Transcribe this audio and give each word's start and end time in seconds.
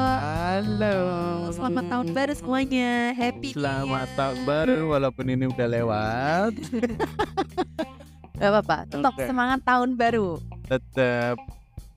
Halo. 0.00 0.96
Selamat 1.52 1.84
tahun 1.92 2.16
baru 2.16 2.32
semuanya. 2.32 3.12
Happy 3.12 3.52
Selamat 3.52 4.08
tahun 4.16 4.48
baru 4.48 4.88
walaupun 4.88 5.28
ini 5.28 5.44
udah 5.52 5.68
lewat. 5.68 6.56
Gak 8.40 8.48
apa-apa. 8.48 8.88
Tetap 8.88 9.12
Oke. 9.12 9.28
semangat 9.28 9.60
tahun 9.60 10.00
baru. 10.00 10.40
Tetap 10.72 11.36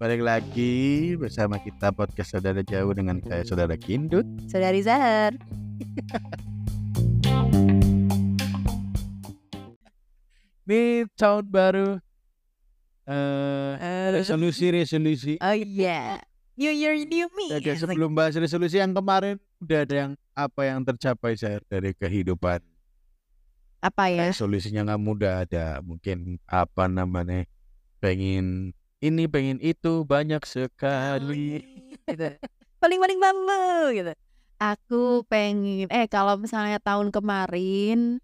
balik 0.03 0.19
lagi 0.19 1.15
bersama 1.15 1.63
kita 1.63 1.95
podcast 1.95 2.35
saudara 2.35 2.59
jauh 2.59 2.91
dengan 2.91 3.23
saya 3.23 3.47
saudara 3.47 3.79
Kindut. 3.79 4.27
Saudari 4.51 4.83
Zahar. 4.83 5.31
Ini 10.67 11.07
tahun 11.15 11.47
baru. 11.47 12.03
Eh 13.07 14.07
resolusi 14.15 14.71
resolusi. 14.71 15.33
Oh 15.43 15.55
iya. 15.55 16.23
New 16.53 16.69
Year, 16.69 16.93
New 16.93 17.27
Me. 17.33 17.57
Oke, 17.57 17.73
sebelum 17.73 18.13
bahas 18.13 18.37
resolusi 18.37 18.77
yang 18.77 18.93
kemarin 18.93 19.41
udah 19.57 19.79
ada 19.89 19.95
yang 19.95 20.11
apa 20.37 20.61
yang 20.69 20.85
tercapai 20.85 21.33
saya 21.33 21.57
dari 21.65 21.97
kehidupan. 21.97 22.61
Apa 23.81 24.13
ya? 24.13 24.29
Resolusinya 24.29 24.85
kamu 24.93 25.17
udah 25.17 25.33
ada 25.43 25.65
mungkin 25.81 26.37
apa 26.45 26.85
namanya 26.85 27.49
pengen 27.97 28.71
ini 29.03 29.27
pengen 29.27 29.57
itu 29.59 30.05
banyak 30.05 30.39
sekali. 30.47 31.59
gitu. 32.07 32.37
Paling-paling 32.79 33.19
bambu 33.19 33.63
gitu. 33.97 34.13
Aku 34.61 35.25
pengen 35.27 35.89
eh 35.91 36.07
kalau 36.07 36.37
misalnya 36.39 36.79
tahun 36.79 37.09
kemarin 37.11 38.21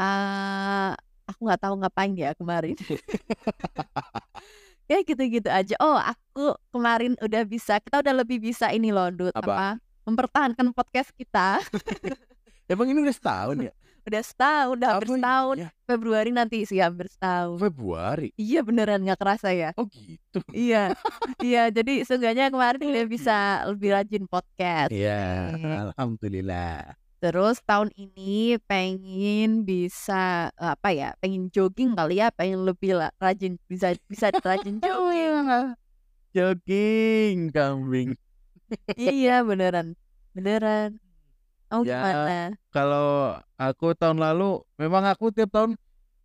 eh 0.00 0.90
aku 1.26 1.40
nggak 1.46 1.60
tahu 1.60 1.74
ngapain 1.82 2.12
ya 2.14 2.30
kemarin. 2.38 2.76
ya 4.90 4.98
gitu-gitu 5.02 5.50
aja. 5.50 5.74
Oh, 5.82 5.98
aku 5.98 6.54
kemarin 6.70 7.18
udah 7.18 7.42
bisa, 7.42 7.82
kita 7.82 8.00
udah 8.00 8.14
lebih 8.22 8.38
bisa 8.38 8.70
ini 8.70 8.94
loh, 8.94 9.10
Dut, 9.10 9.34
Apa? 9.34 9.42
apa? 9.42 9.68
Mempertahankan 10.06 10.70
podcast 10.70 11.10
kita. 11.18 11.58
Emang 12.70 12.86
ini 12.90 13.02
udah 13.02 13.14
setahun 13.14 13.56
ya? 13.58 13.72
Udah 14.06 14.22
setahun, 14.22 14.74
udah 14.78 14.88
hampir 14.94 15.08
setahun. 15.18 15.56
iya? 15.58 15.68
Februari 15.82 16.30
nanti 16.30 16.62
sih 16.62 16.78
hampir 16.78 17.10
setahun. 17.10 17.58
Februari. 17.58 18.30
Iya 18.38 18.62
beneran 18.62 19.02
nggak 19.02 19.18
kerasa 19.18 19.50
ya. 19.50 19.74
Oh 19.74 19.90
gitu. 19.90 20.46
Iya, 20.54 20.94
iya. 21.42 21.74
Jadi 21.74 22.06
seenggaknya 22.06 22.54
kemarin 22.54 22.86
udah 22.86 23.06
bisa 23.10 23.66
lebih 23.66 23.98
rajin 23.98 24.30
podcast. 24.30 24.94
Iya, 24.94 25.50
Oke. 25.58 25.90
alhamdulillah. 25.90 26.94
Terus 27.26 27.58
tahun 27.66 27.90
ini 27.98 28.54
pengen 28.70 29.66
bisa 29.66 30.54
eh, 30.54 30.70
apa 30.78 30.94
ya? 30.94 31.10
Pengen 31.18 31.50
jogging 31.50 31.98
kali 31.98 32.22
ya, 32.22 32.30
pengen 32.30 32.62
lebih 32.62 32.94
lah, 32.94 33.10
rajin 33.18 33.58
bisa 33.66 33.98
bisa 34.06 34.30
rajin 34.30 34.78
jogging. 34.86 35.74
Jogging 36.30 37.50
kambing. 37.50 38.14
iya 38.94 39.42
beneran, 39.42 39.98
beneran. 40.38 41.02
Oh 41.74 41.82
Ya, 41.82 41.98
gimana? 41.98 42.54
Kalau 42.70 43.42
aku 43.58 43.98
tahun 43.98 44.22
lalu 44.22 44.62
memang 44.78 45.10
aku 45.10 45.34
tiap 45.34 45.50
tahun 45.50 45.74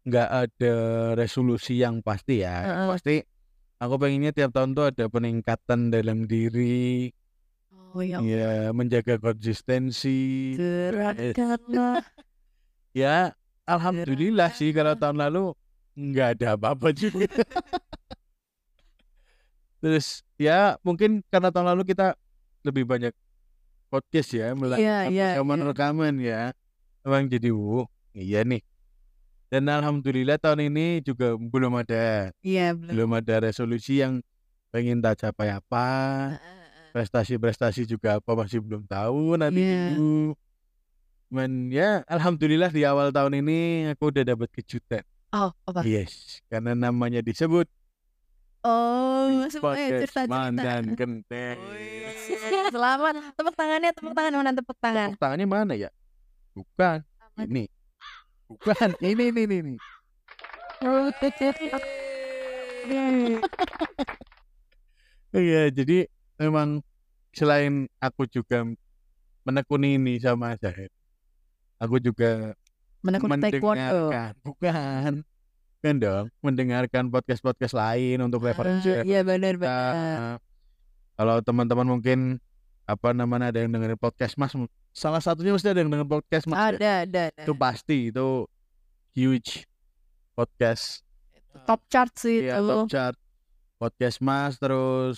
nggak 0.05 0.29
ada 0.29 0.75
resolusi 1.17 1.81
yang 1.81 2.05
pasti 2.05 2.45
ya. 2.45 2.61
Yang 2.61 2.69
Heeh. 2.69 2.87
Pasti 2.93 3.15
aku 3.81 3.93
pengennya 3.97 4.37
tiap 4.37 4.53
tahun 4.53 4.77
tuh 4.77 4.93
ada 4.93 5.09
peningkatan 5.09 5.89
dalam 5.89 6.29
diri, 6.29 7.09
Oh 7.91 7.99
ya, 7.99 8.23
ya 8.23 8.71
menjaga 8.71 9.19
konsistensi. 9.19 10.55
gerakkanlah. 10.55 11.99
Ya, 12.91 13.31
alhamdulillah 13.63 14.51
sih 14.51 14.75
kalau 14.75 14.99
tahun 14.99 15.15
lalu 15.15 15.55
nggak 15.95 16.27
ada 16.35 16.59
apa-apa 16.59 16.91
juga. 16.91 17.23
Terus 19.79 20.27
ya 20.35 20.75
mungkin 20.83 21.23
karena 21.31 21.55
tahun 21.55 21.71
lalu 21.71 21.87
kita 21.87 22.19
lebih 22.67 22.83
banyak 22.83 23.15
podcast 23.87 24.35
ya, 24.35 24.51
mulai 24.51 24.83
Iya, 24.83 24.97
iya, 25.07 25.27
rekaman 25.39 25.57
iya. 25.57 25.65
rekaman 25.71 26.13
ya. 26.19 26.41
Emang 27.07 27.31
jadi 27.31 27.55
wuh, 27.55 27.87
iya 28.11 28.43
nih. 28.43 28.59
Dan 29.47 29.71
alhamdulillah 29.71 30.35
tahun 30.35 30.67
ini 30.67 30.99
juga 30.99 31.39
belum 31.39 31.79
ada 31.79 32.35
Iya 32.43 32.75
belum. 32.75 32.91
belum 32.91 33.09
ada 33.23 33.35
resolusi 33.47 34.03
yang 34.03 34.19
pengen 34.67 34.99
tak 34.99 35.23
capai 35.23 35.47
apa, 35.51 35.87
prestasi-prestasi 36.91 37.87
juga 37.87 38.19
apa 38.19 38.31
masih 38.35 38.59
belum 38.59 38.83
tahu 38.85 39.35
nanti 39.35 39.63
Iya. 39.63 39.95
dulu. 39.95 40.35
Cuman 41.31 41.51
ya 41.71 42.03
alhamdulillah 42.05 42.69
di 42.69 42.83
awal 42.83 43.09
tahun 43.09 43.39
ini 43.39 43.59
aku 43.95 44.11
udah 44.11 44.23
dapat 44.27 44.51
kejutan. 44.51 45.03
Oh 45.31 45.55
apa? 45.63 45.81
Yes, 45.87 46.43
karena 46.51 46.75
namanya 46.75 47.23
disebut 47.23 47.65
Oh, 48.61 49.41
semua 49.49 49.73
podcast 49.73 49.89
cerita 50.05 50.21
cerita. 50.21 50.29
Mandan 50.29 50.83
Genteng. 50.93 51.57
Selamat, 52.75 53.13
tepuk 53.33 53.55
tangannya, 53.57 53.89
tepuk 53.89 54.13
tangan, 54.13 54.33
mana 54.37 54.51
tepuk 54.53 54.77
tangan? 54.77 55.07
Tepuk 55.09 55.17
tangannya 55.17 55.47
mana 55.49 55.73
ya? 55.73 55.89
Bukan, 56.53 57.01
ini. 57.41 57.65
Bukan, 58.45 58.93
ini 59.01 59.33
ini 59.33 59.41
ini. 59.49 59.55
ini. 59.65 59.75
Iya, 65.31 65.71
jadi 65.71 66.05
memang 66.41 66.81
selain 67.31 67.73
aku 67.97 68.25
juga 68.25 68.65
menekuni 69.41 69.95
ini 69.95 70.17
sama 70.17 70.57
Zahid, 70.57 70.89
aku 71.77 71.97
juga 71.97 72.57
Menekuni 73.01 73.37
taekwondo. 73.39 74.09
mendengarkan, 74.09 74.33
bukan, 74.45 75.13
kan 75.79 75.95
dong, 75.97 76.25
mendengarkan 76.39 77.03
podcast-podcast 77.07 77.73
lain 77.73 78.21
untuk 78.21 78.41
referensi. 78.43 78.89
Ah, 78.91 79.01
Iya 79.01 79.21
benar 79.21 79.53
benar. 79.55 79.93
eh, 79.93 80.35
kalau 81.15 81.35
teman-teman 81.39 81.87
mungkin 81.87 82.19
apa 82.83 83.09
namanya 83.11 83.49
ada 83.49 83.61
yang 83.61 83.71
dengerin 83.71 83.97
podcast 83.97 84.35
Mas, 84.35 84.53
salah 84.91 85.17
satunya 85.17 85.49
mesti 85.49 85.69
ada 85.69 85.79
yang 85.79 85.89
dengerin 85.89 86.09
podcast 86.11 86.45
Mas. 86.45 86.57
ya. 86.57 86.65
Ada 86.73 86.91
ada. 87.05 87.23
Itu 87.37 87.53
pasti 87.53 88.09
itu 88.09 88.45
huge 89.13 89.65
podcast 90.31 91.01
Top 91.65 91.83
chart 91.87 92.15
sih 92.15 92.47
itu. 92.47 92.53
top 92.53 92.87
chart 92.87 93.17
podcast 93.75 94.17
Mas 94.19 94.55
terus 94.55 95.17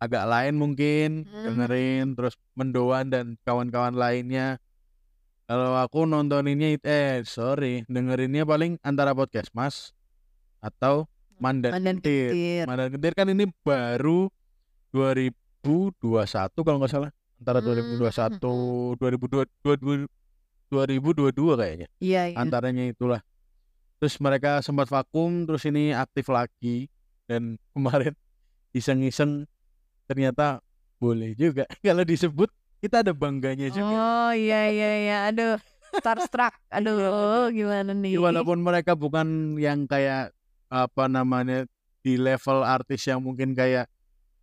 agak 0.00 0.24
lain 0.24 0.56
mungkin 0.56 1.28
Hmm. 1.28 1.44
dengerin 1.46 2.06
terus 2.12 2.34
mendoan 2.52 3.08
dan 3.08 3.36
kawan-kawan 3.44 3.92
lainnya 3.92 4.56
kalau 5.44 5.76
aku 5.76 6.02
nontoninnya 6.04 6.80
eh 6.80 7.20
sorry 7.22 7.84
dengerinnya 7.86 8.42
paling 8.42 8.80
antara 8.80 9.12
podcast 9.12 9.52
Mas 9.52 9.92
atau 10.58 11.04
Mandan 11.36 11.72
Mandan 11.72 12.00
Kentir. 12.00 12.32
Kentir. 12.32 12.64
Mandan 12.64 12.88
Kentir 12.90 13.12
kan 13.12 13.28
ini 13.28 13.44
baru 13.60 14.28
2021 14.90 15.92
kalau 16.56 16.78
nggak 16.78 16.92
salah 16.92 17.10
antara 17.36 17.60
Hmm. 17.60 18.00
2021 18.00 18.96
2022 18.96 20.08
2022 20.70 21.56
kayaknya 21.56 21.88
Iya 21.98 22.30
iya. 22.30 22.36
antaranya 22.36 22.86
itulah 22.86 23.20
terus 23.98 24.16
mereka 24.16 24.60
sempat 24.60 24.86
vakum 24.86 25.44
terus 25.44 25.64
ini 25.64 25.90
aktif 25.90 26.28
lagi 26.28 26.86
dan 27.26 27.58
kemarin 27.74 28.14
iseng-iseng 28.70 29.44
ternyata 30.10 30.58
boleh 30.98 31.32
juga 31.32 31.70
kalau 31.86 32.02
disebut 32.02 32.50
kita 32.82 33.06
ada 33.06 33.14
bangganya 33.14 33.70
juga 33.70 33.94
Oh 33.94 34.30
iya 34.32 34.66
iya 34.66 34.90
iya. 34.98 35.16
Aduh, 35.28 35.54
starstruck. 35.94 36.56
Aduh, 36.72 37.52
gimana 37.52 37.92
nih? 37.92 38.16
Ya, 38.16 38.20
walaupun 38.20 38.58
mereka 38.58 38.96
bukan 38.96 39.54
yang 39.54 39.84
kayak 39.84 40.32
apa 40.66 41.04
namanya 41.06 41.68
di 42.00 42.16
level 42.16 42.64
artis 42.64 43.04
yang 43.04 43.20
mungkin 43.20 43.52
kayak 43.52 43.84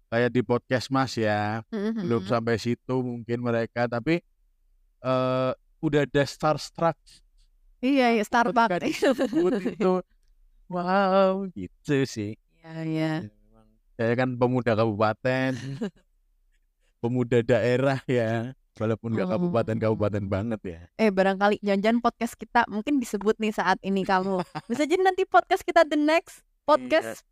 kayak 0.07 0.29
di 0.29 0.39
podcast 0.39 0.87
Mas 0.87 1.17
ya 1.17 1.65
Mhm. 1.67 2.05
belum 2.05 2.23
sampai 2.23 2.55
situ 2.55 2.95
mungkin 2.95 3.41
mereka 3.41 3.89
tapi 3.89 4.21
eh 4.99 5.51
udah 5.79 6.01
ada 6.05 6.23
starstruck 6.23 6.95
Iya, 7.77 8.13
iya 8.13 8.23
Starbucks. 8.23 8.81
itu 8.85 9.93
wow 10.73 11.45
gitu 11.51 11.95
sih 12.05 12.33
Iya 12.61 12.73
iya. 12.83 13.11
Ya, 13.97 14.03
saya 14.03 14.15
kan 14.15 14.29
pemuda 14.33 14.71
kabupaten 14.73 15.57
pemuda 16.97 17.41
daerah 17.41 17.97
ya 18.05 18.53
walaupun 18.77 19.09
nggak 19.11 19.25
Oh. 19.25 19.33
kabupaten-kabupaten 19.33 20.23
banget 20.23 20.61
ya 20.63 20.79
Eh 20.95 21.09
barangkali 21.09 21.57
jangan-jangan 21.59 21.99
podcast 21.99 22.33
kita 22.33 22.61
mungkin 22.67 22.97
disebut 22.97 23.37
nih 23.37 23.49
saat 23.49 23.81
ini 23.81 24.05
kamu. 24.05 24.37
Bisa 24.69 24.85
jadi 24.85 25.01
nanti 25.01 25.25
podcast 25.25 25.61
kita 25.61 25.81
the 25.81 25.97
next 25.97 26.45
podcast 26.61 27.25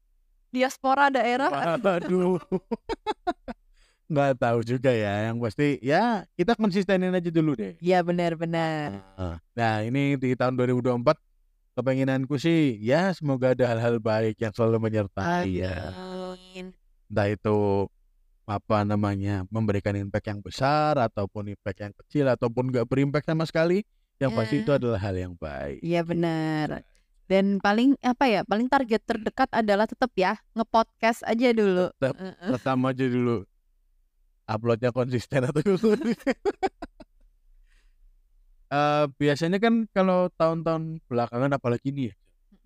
diaspora 0.50 1.10
daerah. 1.10 1.54
waduh 1.78 2.42
nggak 4.06 4.38
tahu 4.38 4.62
juga 4.62 4.90
ya 4.90 5.30
yang 5.30 5.38
pasti 5.38 5.82
ya 5.82 6.26
kita 6.34 6.54
konsistenin 6.54 7.10
aja 7.10 7.30
dulu 7.30 7.54
deh 7.54 7.74
Iya 7.78 8.02
benar-benar. 8.02 9.02
nah 9.52 9.82
ini 9.82 10.14
di 10.14 10.34
tahun 10.34 10.54
2024 10.56 11.14
kepenginanku 11.74 12.38
sih 12.38 12.78
ya 12.80 13.12
semoga 13.12 13.52
ada 13.52 13.66
hal-hal 13.66 13.98
baik 13.98 14.38
yang 14.38 14.54
selalu 14.54 14.78
menyertai 14.80 15.50
ya 15.52 15.90
Amin. 15.92 16.15
Entah 17.12 17.28
itu 17.30 17.88
apa 18.46 18.86
namanya 18.86 19.42
memberikan 19.50 19.98
impact 19.98 20.30
yang 20.30 20.40
besar 20.40 20.94
ataupun 21.02 21.50
impact 21.50 21.80
yang 21.82 21.94
kecil 22.06 22.26
ataupun 22.30 22.70
nggak 22.70 22.86
berimpact 22.86 23.26
sama 23.26 23.46
sekali 23.46 23.82
yang 24.22 24.32
pasti 24.32 24.60
Ya. 24.60 24.62
itu 24.64 24.72
adalah 24.72 25.00
hal 25.02 25.16
yang 25.18 25.34
baik 25.36 25.82
Iya 25.82 26.02
benar. 26.06 26.86
Dan 27.26 27.58
paling 27.58 27.98
apa 28.06 28.30
ya? 28.30 28.46
Paling 28.46 28.70
target 28.70 29.02
terdekat 29.02 29.50
adalah 29.50 29.90
tetap 29.90 30.14
ya 30.14 30.38
ngepodcast 30.54 31.26
aja 31.26 31.50
dulu. 31.58 31.90
Tetap. 31.98 32.14
Rekam 32.54 32.86
aja 32.86 33.06
dulu. 33.10 33.38
Uploadnya 34.46 34.94
konsisten 34.94 35.42
atau 35.42 35.58
Eh, 38.66 39.06
biasanya 39.22 39.62
kan 39.62 39.86
kalau 39.94 40.28
tahun-tahun 40.34 41.00
belakangan 41.06 41.54
apalagi 41.54 41.94
nih 41.94 42.06
ya. 42.12 42.16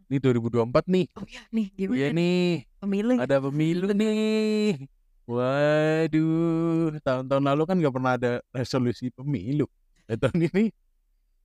Ini 0.09 0.17
2024 0.17 0.89
nih. 0.89 1.06
Oh 1.13 1.25
ya 1.29 1.45
nih 1.53 1.67
gimana 1.77 1.97
Iya 2.01 2.07
nih? 2.17 2.65
Pemilu. 2.81 3.13
ada 3.21 3.38
pemilu 3.38 3.88
nih. 3.94 4.89
Waduh, 5.29 6.97
tahun-tahun 7.06 7.44
lalu 7.45 7.61
kan 7.69 7.75
nggak 7.77 7.94
pernah 7.94 8.17
ada 8.17 8.31
resolusi 8.50 9.13
pemilu. 9.13 9.69
Eh, 10.09 10.17
tahun 10.17 10.50
ini 10.50 10.73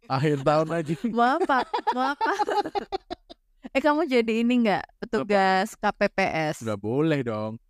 akhir 0.08 0.40
tahun 0.40 0.68
aja. 0.72 0.94
Mau 1.12 1.36
apa? 1.36 1.68
Mau 1.92 2.04
apa? 2.16 2.32
eh 3.76 3.80
kamu 3.84 4.08
jadi 4.08 4.32
ini 4.40 4.64
nggak 4.64 4.84
petugas 5.04 5.76
KPPS? 5.76 6.64
Nggak 6.64 6.80
boleh 6.80 7.20
dong. 7.20 7.60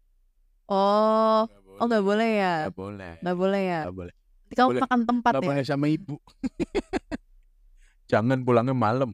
Oh, 0.70 1.50
oh 1.50 1.87
nggak 1.91 2.06
boleh 2.06 2.29
ya? 2.38 2.55
Nggak 2.70 2.79
boleh. 2.79 3.12
Nggak 3.19 3.37
boleh 3.43 3.62
ya? 3.67 3.81
Nggak 3.82 3.96
boleh. 3.99 4.14
Nanti 4.14 4.55
kamu 4.55 4.69
boleh. 4.70 4.82
makan 4.87 5.00
tempat 5.02 5.32
Nggak 5.35 5.43
ya? 5.43 5.49
boleh 5.50 5.64
sama 5.67 5.87
ibu. 5.91 6.17
Jangan 8.14 8.38
pulangnya 8.46 8.76
malam. 8.79 9.11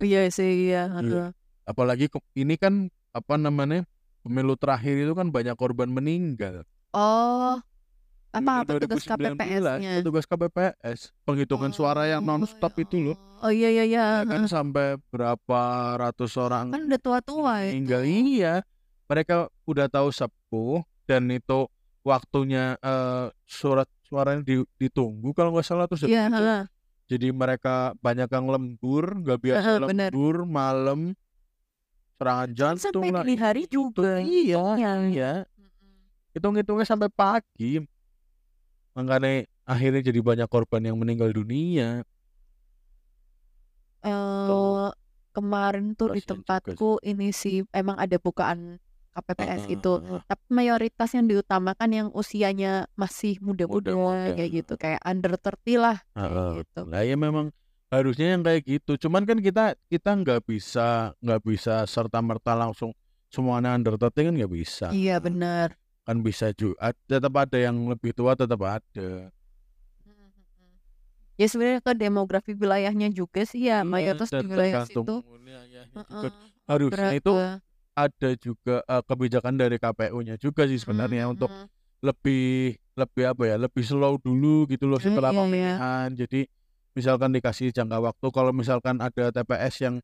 Iya 0.00 0.28
sih 0.28 0.68
iya. 0.68 0.92
Iya. 0.94 1.24
Apalagi 1.64 2.06
ke- 2.06 2.20
ini 2.34 2.56
kan 2.56 2.88
apa 3.10 3.34
namanya 3.34 3.84
pemilu 4.20 4.54
terakhir 4.54 4.96
itu 4.98 5.12
kan 5.12 5.28
banyak 5.28 5.54
korban 5.54 5.88
meninggal. 5.88 6.64
Oh, 6.90 7.56
apa 8.30 8.40
Pemilu 8.62 8.78
petugas 8.78 9.02
2019, 9.02 9.36
KPPS-nya? 9.36 9.92
Petugas 10.00 10.24
KPPS 10.26 10.98
penghitungan 11.24 11.70
suara 11.70 12.06
yang 12.06 12.22
non-stop 12.22 12.74
itu 12.76 12.96
loh. 13.02 13.16
Oh 13.40 13.48
iya 13.48 13.68
iya 13.70 13.84
iya. 13.84 14.04
Ya 14.20 14.26
kan 14.26 14.44
sampai 14.46 15.00
berapa 15.08 15.60
ratus 15.96 16.36
orang 16.36 16.70
Kan 16.70 16.86
udah 16.86 17.00
tua-tua 17.00 17.52
itu. 17.64 17.72
meninggal 17.72 18.02
iya 18.04 18.54
mereka 19.06 19.36
udah 19.64 19.86
tahu 19.88 20.12
sepuh 20.12 20.80
dan 21.04 21.26
itu 21.26 21.66
waktunya 22.00 22.76
eh, 22.78 23.26
surat 23.44 23.88
suaranya 24.04 24.42
di- 24.42 24.66
ditunggu 24.76 25.32
kalau 25.32 25.50
nggak 25.50 25.66
salah 25.66 25.86
terus 25.86 26.04
Iya, 26.04 26.26
habis 26.26 26.36
itu 26.36 26.44
heeh. 26.44 26.62
Jadi 27.10 27.34
mereka 27.34 27.90
banyak 27.98 28.30
yang 28.30 28.46
lembur 28.46 29.18
nggak 29.18 29.38
biasa 29.42 29.82
bener. 29.82 30.14
lembur 30.14 30.46
malam 30.46 31.00
serangan 32.14 32.50
jantung 32.54 33.02
Sampai 33.02 33.10
lah 33.10 33.22
dini 33.26 33.34
hari 33.34 33.64
juga. 33.66 34.22
iya 34.22 34.62
Iya. 34.78 34.92
iya 35.10 35.32
hitung-hitungnya 36.30 36.86
sampai 36.86 37.10
pagi 37.10 37.82
makanya 38.94 39.42
akhirnya 39.66 40.02
jadi 40.04 40.20
banyak 40.22 40.46
korban 40.46 40.86
yang 40.86 40.94
meninggal 40.94 41.34
dunia 41.34 42.06
Eh, 44.00 44.88
kemarin 45.36 45.92
tuh 45.92 46.16
di 46.16 46.24
Kasihan 46.24 46.40
juga 46.40 46.40
tempatku 46.40 46.90
ini 47.04 47.36
sih 47.36 47.60
emang 47.70 48.00
ada 48.00 48.16
bukaan 48.16 48.80
KPPS 49.10 49.66
Heeh, 49.66 49.74
itu. 49.78 49.92
Tapi 50.26 50.44
mayoritas 50.54 51.10
yang 51.12 51.26
diutamakan 51.26 51.90
yang 51.90 52.08
usianya 52.14 52.86
masih 52.94 53.36
muda-muda 53.42 53.90
Muda-muda. 53.90 54.34
kayak 54.38 54.50
gitu, 54.54 54.72
kayak 54.78 55.00
under 55.02 55.34
30 55.34 55.78
lah 55.82 55.96
Heeh, 56.14 56.48
gitu. 56.62 56.80
Lah 56.86 57.02
ya 57.02 57.16
memang 57.18 57.50
harusnya 57.90 58.38
yang 58.38 58.42
kayak 58.46 58.62
gitu. 58.66 58.92
Cuman 59.06 59.26
kan 59.26 59.38
kita 59.42 59.74
kita 59.90 60.10
nggak 60.14 60.46
bisa 60.46 61.14
nggak 61.18 61.40
bisa 61.42 61.82
serta 61.90 62.22
merta 62.22 62.54
langsung 62.54 62.94
semuanya 63.30 63.74
under 63.74 63.98
30 63.98 64.30
kan 64.30 64.34
nggak 64.38 64.52
bisa. 64.54 64.86
Iya 64.94 65.18
benar. 65.18 65.74
Kan 66.06 66.22
bisa 66.22 66.50
juga 66.54 66.94
tetap 67.06 67.34
ada 67.34 67.58
yang 67.58 67.76
lebih 67.90 68.14
tua 68.14 68.38
tetap 68.38 68.62
ada. 68.62 69.30
Ya 71.40 71.48
sebenarnya 71.48 71.80
ke 71.80 71.92
demografi 71.96 72.52
wilayahnya 72.52 73.08
juga 73.16 73.48
sih 73.48 73.64
ya, 73.64 73.80
Iya, 73.80 73.88
mayoritas 73.88 74.28
di 74.28 74.44
wilayah 74.44 74.84
situ. 74.84 75.00
juga. 75.24 75.24
Heeh. 75.96 76.30
Harusnya 76.68 77.10
itu? 77.16 77.32
Ada 77.94 78.30
juga 78.36 78.80
eh, 78.82 79.02
kebijakan 79.02 79.54
dari 79.56 79.76
KPU-nya 79.76 80.36
juga 80.36 80.64
sih 80.64 80.78
sebenarnya 80.78 81.26
Mm, 81.26 81.32
untuk 81.34 81.50
mm. 81.50 81.66
lebih 82.00 82.74
lebih 82.96 83.24
apa 83.28 83.42
ya 83.44 83.56
lebih 83.56 83.84
slow 83.84 84.16
dulu 84.16 84.64
gitu 84.68 84.88
loh 84.88 84.96
Eh, 84.96 85.04
setelah 85.08 85.30
iya. 85.30 85.38
pemilihan. 85.38 86.08
Jadi 86.16 86.40
misalkan 86.92 87.30
dikasih 87.30 87.70
jangka 87.70 87.98
waktu 88.02 88.26
kalau 88.30 88.52
misalkan 88.52 88.98
ada 88.98 89.30
TPS 89.30 89.74
yang 89.80 89.94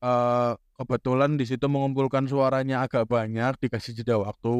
eh, 0.00 0.52
kebetulan 0.78 1.34
di 1.34 1.44
situ 1.44 1.66
mengumpulkan 1.66 2.24
suaranya 2.24 2.82
agak 2.82 3.04
banyak 3.04 3.58
dikasih 3.58 3.92
jeda 3.94 4.16
waktu 4.16 4.54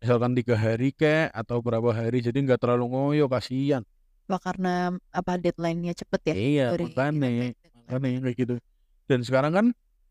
misalkan 0.00 0.32
tiga 0.32 0.56
hari 0.56 0.96
kek 0.96 1.28
atau 1.30 1.60
berapa 1.60 1.92
hari 1.92 2.24
jadi 2.24 2.38
nggak 2.40 2.60
terlalu 2.60 2.88
ngoyo 2.88 3.26
kasihan. 3.28 3.84
Wah, 4.30 4.38
karena 4.38 4.94
apa 5.10 5.34
deadline-nya 5.36 5.92
cepet 5.92 6.20
ya 6.30 6.34
Iya 6.34 6.66
makanya 6.78 7.50
KPPS. 7.50 7.90
makanya 7.90 8.18
kayak 8.22 8.36
gitu. 8.38 8.54
Dan 9.10 9.20
sekarang 9.26 9.52
kan 9.52 9.66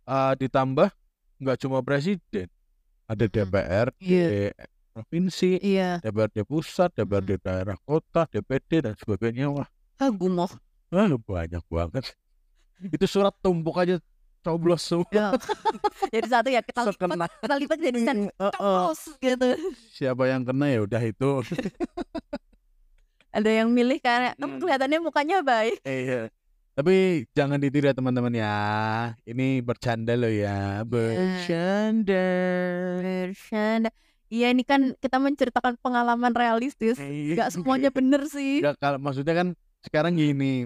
eh, 0.06 0.33
ditambah 0.38 0.89
nggak 1.39 1.57
cuma 1.57 1.80
presiden 1.80 2.47
ada. 3.07 3.25
DPR 3.25 3.88
Iya. 3.97 4.53
provinsi 4.94 5.57
Iya. 5.57 5.97
DPRD 6.00 6.44
pusat, 6.44 6.94
DPRD 6.94 7.39
daerah 7.39 7.80
kota, 7.81 8.27
DPD 8.27 8.83
dan 8.83 8.94
sebagainya. 8.94 9.50
Wah, 9.50 9.68
Ah, 9.97 10.12
gumoh. 10.12 10.51
wah, 10.89 11.07
banyak 11.18 11.63
banget. 11.65 12.13
Itu 12.80 13.06
surat 13.06 13.33
tumpuk 13.39 13.75
aja 13.75 13.97
coblos 14.39 14.80
semua. 14.81 15.07
Ya. 15.12 15.27
jadi 16.15 16.27
satu 16.27 16.47
ya 16.47 16.62
kita 16.63 16.80
lipat, 16.86 17.31
kita 17.39 17.56
lipat 17.59 17.77
jadi 17.80 18.00
satu. 18.01 18.21
Heeh. 18.31 18.51
Coblos 18.56 19.01
gitu. 19.19 19.50
Siapa 19.92 20.24
yang 20.27 20.44
kena 20.44 20.65
ya 20.68 20.80
udah 20.83 21.01
itu. 21.03 21.31
Ada 23.30 23.62
yang 23.62 23.69
milih 23.69 24.01
karena 24.01 24.33
kamu 24.35 24.57
Hmm. 24.57 24.62
kelihatannya 24.63 25.00
mukanya 25.00 25.38
baik. 25.45 25.77
Iya. 25.85 26.33
Tapi 26.80 27.28
jangan 27.36 27.60
ditiru 27.60 27.92
ya 27.92 27.96
teman-teman 27.96 28.31
ya. 28.31 28.56
Ini 29.28 29.60
bercanda 29.60 30.16
loh 30.16 30.31
ya. 30.31 30.80
Bercanda. 30.88 32.24
Bercanda. 33.04 33.92
Iya 34.31 34.56
ini 34.56 34.64
kan 34.64 34.96
kita 34.96 35.20
menceritakan 35.20 35.76
pengalaman 35.84 36.31
realistis. 36.31 36.96
Iya. 36.96 37.36
Gak 37.36 37.50
semuanya 37.60 37.92
bener 37.92 38.24
sih. 38.31 38.64
Nggak, 38.64 38.80
kalau 38.80 38.96
maksudnya 38.96 39.36
kan 39.36 39.48
sekarang 39.84 40.16
gini. 40.16 40.64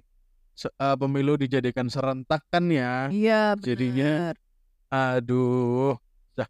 se- 0.54 0.70
eh, 0.70 0.96
pemilu 1.02 1.34
dijadikan 1.34 1.90
serentak 1.90 2.46
kan 2.54 2.70
ya. 2.70 3.10
Iya 3.10 3.58
Jadinya 3.58 4.38
bener. 4.38 4.38
Aduh, 4.94 5.98
dah 6.38 6.46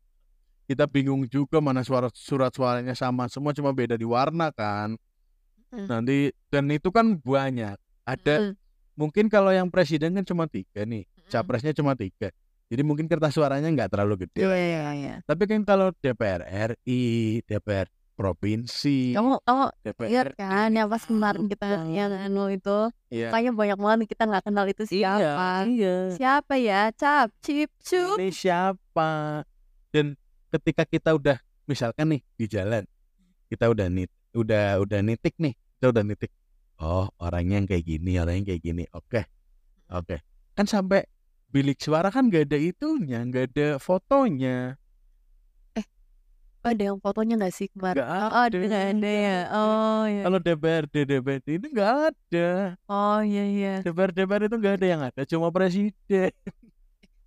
kita 0.68 0.92
bingung 0.92 1.24
juga 1.32 1.64
mana 1.64 1.88
suara 1.88 2.12
surat 2.12 2.52
suaranya 2.52 2.92
sama 3.00 3.32
semua 3.32 3.56
cuma 3.56 3.72
beda 3.72 3.96
di 3.96 4.04
warna 4.04 4.52
kan. 4.52 5.00
Mm. 5.72 5.88
Nanti 5.88 6.18
dan 6.52 6.68
itu 6.68 6.92
kan 6.92 7.16
banyak. 7.16 7.80
Ada 8.04 8.52
Mm. 8.52 8.54
Mungkin 8.94 9.28
kalau 9.28 9.50
yang 9.50 9.70
presiden 9.70 10.14
kan 10.14 10.26
cuma 10.26 10.46
tiga 10.46 10.86
nih, 10.86 11.04
capresnya 11.28 11.74
cuma 11.74 11.94
tiga. 11.94 12.30
Jadi 12.72 12.82
mungkin 12.82 13.06
kertas 13.06 13.38
suaranya 13.38 13.70
nggak 13.70 13.94
terlalu 13.94 14.26
gede. 14.26 14.42
Iya 14.42 14.56
iya 14.56 14.84
iya. 14.96 15.16
Tapi 15.26 15.46
kan 15.46 15.62
kalau 15.62 15.94
DPR 15.94 16.42
RI, 16.74 17.44
DPR 17.46 17.86
provinsi, 18.14 19.18
Kamu 19.18 19.42
kamu 19.42 19.64
DPR 19.82 20.10
lihat 20.10 20.28
kan 20.38 20.70
yang 20.70 20.86
pas 20.86 21.02
kemarin 21.02 21.50
kita 21.50 21.66
yang 21.90 22.14
anu 22.14 22.46
itu 22.50 22.94
Iya. 23.10 23.34
kayaknya 23.34 23.54
banyak 23.58 23.78
banget 23.78 23.98
kita 24.10 24.24
nggak 24.30 24.44
kenal 24.46 24.66
itu 24.66 24.84
siapa. 24.86 25.66
Iya. 25.66 26.14
Siapa 26.18 26.54
ya? 26.62 26.94
Cap, 26.94 27.34
cip, 27.42 27.74
cup. 27.82 28.18
Ini 28.22 28.30
siapa? 28.30 29.42
Dan 29.90 30.14
ketika 30.50 30.86
kita 30.86 31.14
udah 31.14 31.38
misalkan 31.66 32.14
nih 32.14 32.22
di 32.38 32.46
jalan, 32.46 32.86
kita 33.50 33.70
udah 33.70 33.90
nit, 33.90 34.10
udah 34.34 34.82
udah 34.82 35.00
nitik 35.02 35.34
nih, 35.38 35.54
kita 35.78 35.94
udah 35.94 36.04
nitik. 36.06 36.30
Oh 36.84 37.08
orangnya 37.18 37.64
yang 37.64 37.68
kayak 37.70 37.86
gini, 37.88 38.20
orangnya 38.20 38.40
yang 38.44 38.48
kayak 38.52 38.62
gini. 38.62 38.84
Oke, 38.92 39.22
oke. 39.88 40.20
Kan 40.52 40.68
sampai 40.68 41.08
bilik 41.48 41.80
suara 41.80 42.12
kan 42.12 42.28
gak 42.28 42.52
ada 42.52 42.60
itunya, 42.60 43.24
gak 43.24 43.56
ada 43.56 43.68
fotonya. 43.80 44.76
Oh, 46.64 46.72
ada 46.72 46.80
yang 46.80 46.96
fotonya 46.96 47.36
nggak 47.36 47.52
sih 47.52 47.68
kemarin? 47.68 48.00
Gak 48.00 48.08
Oh, 48.08 48.40
ada. 48.40 48.56
ada 48.56 48.80
ada 48.96 49.12
ya? 49.12 49.40
Oh 49.52 50.04
iya. 50.08 50.22
Kalau 50.24 50.40
DPRD 50.40 50.96
DPRD 51.04 51.48
itu 51.60 51.68
nggak 51.68 51.92
ada. 52.08 52.50
Oh 52.88 53.20
iya 53.20 53.44
iya. 53.44 53.74
DPR 53.84 54.16
DPR 54.16 54.48
itu 54.48 54.56
nggak 54.56 54.76
ada 54.80 54.88
yang 54.88 55.02
ada, 55.04 55.22
cuma 55.28 55.52
presiden 55.52 56.32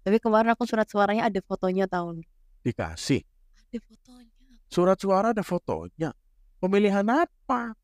Tapi 0.00 0.16
kemarin 0.24 0.56
aku 0.56 0.64
surat 0.64 0.88
suaranya 0.88 1.28
ada 1.28 1.36
fotonya 1.44 1.84
tahun. 1.84 2.24
dikasih. 2.64 3.20
Ada 3.68 3.78
fotonya. 3.84 4.32
Surat 4.72 4.96
suara 4.96 5.26
ada 5.36 5.44
fotonya. 5.44 6.16
Pemilihan 6.56 7.04
apa? 7.04 7.76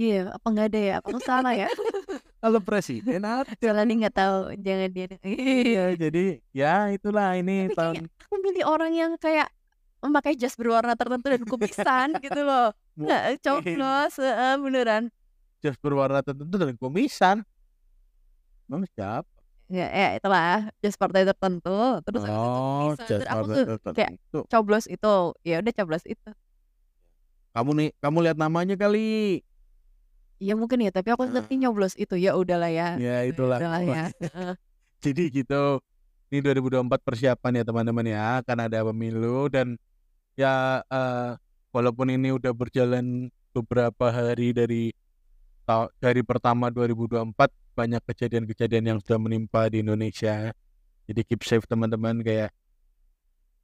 Iya, 0.00 0.32
apa 0.32 0.46
nggak 0.48 0.66
ada 0.72 0.80
ya? 0.80 0.94
Apa 1.04 1.08
aku 1.12 1.20
salah 1.20 1.52
ya? 1.52 1.68
Kalau 2.40 2.60
presiden 2.64 3.20
ada. 3.20 3.52
Soalnya 3.60 3.84
nih 3.84 3.96
nggak 4.00 4.16
tahu, 4.16 4.38
jangan 4.64 4.90
dia. 4.96 5.06
Iya, 5.20 5.84
jadi 5.92 6.24
ya 6.56 6.88
itulah 6.88 7.36
ini 7.36 7.68
Tapi 7.68 7.76
tahun 7.76 7.94
aku 8.08 8.34
milih 8.40 8.64
orang 8.64 8.92
yang 8.96 9.12
kayak 9.20 9.52
memakai 10.00 10.32
jas 10.40 10.56
berwarna 10.56 10.96
tertentu 10.96 11.28
dan 11.28 11.44
kumisan 11.44 12.08
gitu 12.24 12.40
loh. 12.40 12.72
Nggak 12.96 13.44
coblos, 13.44 14.12
heeh, 14.16 14.52
beneran. 14.56 15.12
jas 15.60 15.76
berwarna 15.76 16.24
tertentu 16.24 16.56
dan 16.56 16.72
kumisan. 16.80 17.44
Emang 18.64 18.88
siapa? 18.96 19.28
Ya, 19.68 19.86
ya 19.92 20.08
itulah 20.16 20.72
jas 20.80 20.96
partai 20.96 21.28
tertentu. 21.28 22.00
Terus 22.08 22.24
Oh, 22.24 22.96
jas 23.04 23.20
Terus 23.20 23.28
aku 23.28 23.44
tuh 23.52 23.64
tertentu. 23.76 23.96
kayak 24.00 24.12
coblos 24.48 24.88
itu. 24.88 25.36
Ya 25.44 25.60
udah 25.60 25.72
coblos 25.76 26.08
itu. 26.08 26.30
Kamu 27.52 27.70
nih, 27.76 27.88
kamu 28.00 28.16
lihat 28.24 28.38
namanya 28.40 28.80
kali. 28.80 29.44
Iya 30.40 30.56
mungkin 30.56 30.80
ya, 30.80 30.88
tapi 30.88 31.12
aku 31.12 31.28
ngerti 31.28 31.60
nyoblos 31.60 31.92
itu. 31.94 32.16
Ya 32.16 32.32
udahlah 32.32 32.72
ya. 32.72 32.96
Ya 32.96 33.20
Ya 33.20 33.28
itulah. 33.28 33.60
udahlah 33.60 33.84
ya. 33.84 34.04
Jadi 35.04 35.28
gitu. 35.30 35.78
ini 36.30 36.38
2024 36.40 37.02
persiapan 37.02 37.58
ya 37.58 37.64
teman-teman 37.66 38.06
ya 38.06 38.38
akan 38.38 38.70
ada 38.70 38.86
pemilu 38.86 39.50
dan 39.50 39.74
ya 40.38 40.78
eh, 40.80 41.34
walaupun 41.74 42.06
ini 42.06 42.30
udah 42.30 42.54
berjalan 42.54 43.26
beberapa 43.50 44.14
hari 44.14 44.54
dari 44.54 44.94
dari 45.98 46.22
pertama 46.22 46.70
2024 46.70 47.34
banyak 47.74 48.02
kejadian-kejadian 48.06 48.94
yang 48.94 48.98
sudah 49.02 49.18
menimpa 49.18 49.66
di 49.66 49.82
Indonesia 49.82 50.54
jadi 51.10 51.20
keep 51.26 51.42
safe 51.42 51.66
teman-teman 51.66 52.22
kayak 52.22 52.54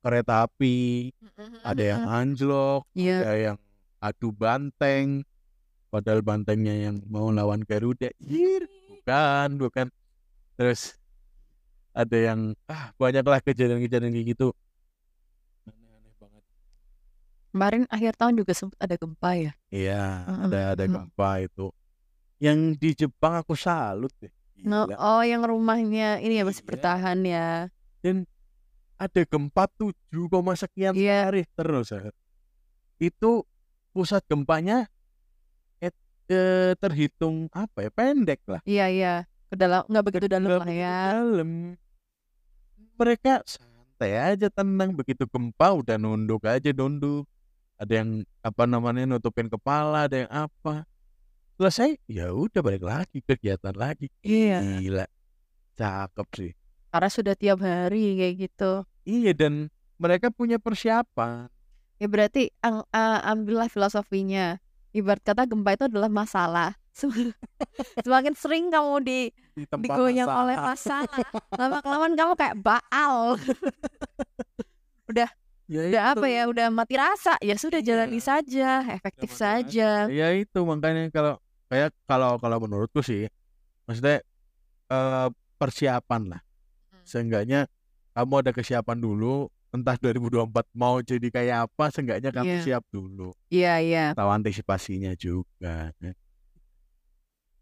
kereta 0.02 0.50
api 0.50 1.14
ada 1.62 1.82
yang 1.86 2.02
anjlok 2.02 2.82
Iya. 2.98 3.16
ada 3.22 3.34
yang 3.38 3.56
adu 4.02 4.34
banteng 4.34 5.22
padahal 5.88 6.20
bantengnya 6.20 6.74
yang 6.74 6.96
mau 7.06 7.30
lawan 7.30 7.62
Garuda 7.62 8.10
Yir, 8.18 8.66
bukan 8.90 9.48
bukan 9.56 9.86
terus 10.56 10.96
ada 11.92 12.16
yang 12.16 12.52
ah 12.68 12.92
banyaklah 12.96 13.40
kejadian-kejadian 13.40 14.12
kayak 14.12 14.28
gitu 14.36 14.48
aneh-aneh 15.64 16.12
banget 16.20 16.42
Kemarin 17.50 17.82
akhir 17.88 18.12
tahun 18.20 18.34
juga 18.36 18.52
sempat 18.52 18.76
ada 18.84 18.94
gempa 19.00 19.30
ya. 19.32 19.52
iya 19.72 20.24
ada 20.28 20.76
ada 20.76 20.84
gempa 20.84 21.30
itu 21.40 21.72
yang 22.36 22.76
di 22.76 22.92
Jepang 22.92 23.40
aku 23.40 23.56
salut 23.56 24.12
deh 24.20 24.32
No, 24.56 24.88
oh 24.96 25.20
yang 25.20 25.44
rumahnya 25.44 26.16
ini 26.24 26.40
ya 26.40 26.44
masih 26.48 26.64
Iya. 26.64 26.68
bertahan 26.72 27.18
ya. 27.28 27.48
ada 28.96 29.20
gempa 29.28 29.68
7, 29.76 29.92
sekian 30.56 30.96
Iya. 30.96 31.28
Richter 31.28 31.66
loh 31.68 31.84
Zahar. 31.84 32.16
itu 32.96 33.44
pusat 33.92 34.24
gempanya 34.24 34.88
eh, 36.28 36.72
terhitung 36.76 37.46
apa 37.54 37.86
ya 37.86 37.90
pendek 37.90 38.40
lah 38.46 38.60
Iya 38.66 38.86
iya. 38.90 39.14
Ke 39.46 39.54
dalam 39.54 39.86
nggak 39.86 40.04
begitu 40.04 40.26
dalam 40.26 40.58
lah 40.58 40.66
ya. 40.66 41.14
dalam. 41.14 41.78
Mereka 42.96 43.44
santai 43.46 44.16
aja 44.16 44.48
tenang 44.50 44.90
begitu 44.96 45.28
gempa 45.28 45.70
udah 45.70 45.94
nunduk 45.94 46.42
aja 46.42 46.72
nunduk. 46.74 47.28
Ada 47.76 48.02
yang 48.02 48.24
apa 48.40 48.64
namanya 48.64 49.04
nutupin 49.04 49.46
kepala, 49.52 50.08
ada 50.08 50.24
yang 50.24 50.32
apa. 50.32 50.88
Selesai, 51.56 52.00
ya 52.08 52.32
udah 52.32 52.60
balik 52.60 52.84
lagi 52.84 53.20
kegiatan 53.22 53.76
lagi. 53.76 54.08
Iya. 54.24 54.80
Gila. 54.80 55.06
Cakep 55.76 56.28
sih. 56.34 56.52
Karena 56.88 57.08
sudah 57.12 57.34
tiap 57.36 57.60
hari 57.60 58.16
kayak 58.16 58.34
gitu. 58.48 58.72
Iya 59.04 59.36
dan 59.36 59.68
mereka 60.00 60.32
punya 60.32 60.56
persiapan. 60.56 61.52
Ya 61.96 62.08
berarti 62.08 62.52
ang- 62.60 62.84
ambillah 63.22 63.68
filosofinya. 63.70 64.56
Ibarat 64.96 65.20
kata 65.20 65.44
gempa 65.44 65.72
itu 65.72 65.84
adalah 65.86 66.08
masalah. 66.08 66.72
Sem- 66.90 67.12
Semakin 68.04 68.32
sering 68.32 68.72
kamu 68.72 68.94
di 69.04 69.18
Di 69.52 69.68
digoyang 69.68 70.24
masalah. 70.24 70.42
oleh 70.42 70.56
masalah, 70.56 71.20
lama 71.52 71.76
kelamaan 71.80 72.14
kamu 72.14 72.32
kayak 72.34 72.56
baal. 72.56 73.36
Ya 75.66 75.82
Udah 75.82 76.02
itu. 76.14 76.14
apa 76.14 76.26
ya? 76.26 76.42
Udah 76.46 76.66
mati 76.70 76.94
rasa. 76.94 77.34
Ya 77.42 77.58
sudah 77.58 77.82
Iya. 77.82 78.06
jalani 78.06 78.22
saja, 78.22 78.86
efektif 78.86 79.28
Udah 79.28 79.34
mati 79.34 79.74
saja. 79.74 79.88
Ya 80.08 80.30
itu 80.30 80.58
makanya 80.62 81.10
kalau 81.10 81.34
kayak 81.66 81.90
kalau 82.06 82.38
kalau 82.38 82.62
menurutku 82.62 83.02
sih 83.02 83.26
maksudnya 83.84 84.22
eh, 84.86 85.28
persiapan 85.58 86.22
lah. 86.30 86.40
Hmm. 86.40 87.02
Seenggaknya 87.02 87.60
kamu 88.14 88.34
ada 88.40 88.50
kesiapan 88.54 88.96
dulu 88.96 89.50
entah 89.76 89.94
2024 89.94 90.66
mau 90.72 90.98
jadi 90.98 91.28
kayak 91.28 91.58
apa 91.68 91.84
seenggaknya 91.92 92.32
kamu 92.32 92.54
Iya. 92.56 92.64
siap 92.64 92.84
dulu. 92.88 93.30
Iya 93.48 93.74
iya. 93.78 94.04
Tahu 94.16 94.30
antisipasinya 94.32 95.12
juga. 95.14 95.92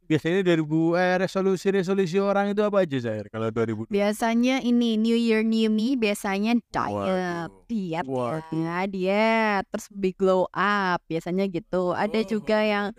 Biasanya 0.04 0.44
2000 0.44 0.92
eh 1.00 1.16
resolusi-resolusi 1.16 2.20
orang 2.20 2.52
itu 2.52 2.60
apa 2.60 2.84
aja 2.84 2.98
Zair 3.00 3.32
kalau 3.32 3.48
2000 3.48 3.88
Biasanya 3.88 4.60
ini 4.60 5.00
New 5.00 5.16
Year 5.16 5.40
New 5.40 5.72
Me 5.72 5.96
biasanya 5.96 6.60
diet, 6.60 7.48
Waduh. 7.48 7.64
diet 7.64 8.04
Waduh. 8.04 8.52
ya, 8.52 8.84
diet, 8.84 9.64
terus 9.72 9.88
big 9.88 10.12
glow 10.20 10.44
up, 10.52 11.00
biasanya 11.08 11.48
gitu. 11.48 11.96
Ada 11.96 12.20
juga 12.20 12.60
yang 12.60 12.92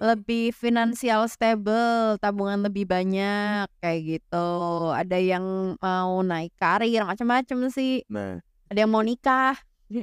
lebih 0.00 0.52
finansial 0.52 1.32
stable, 1.32 2.20
tabungan 2.20 2.60
lebih 2.60 2.84
banyak 2.84 3.64
kayak 3.80 4.00
gitu. 4.20 4.48
Ada 4.92 5.16
yang 5.16 5.44
mau 5.80 6.20
naik 6.20 6.52
karir, 6.60 7.08
macam-macam 7.08 7.72
sih. 7.72 8.04
Nah, 8.04 8.44
Ada 8.70 8.86
yang 8.86 8.92
mau 8.94 9.02
nikah. 9.02 9.58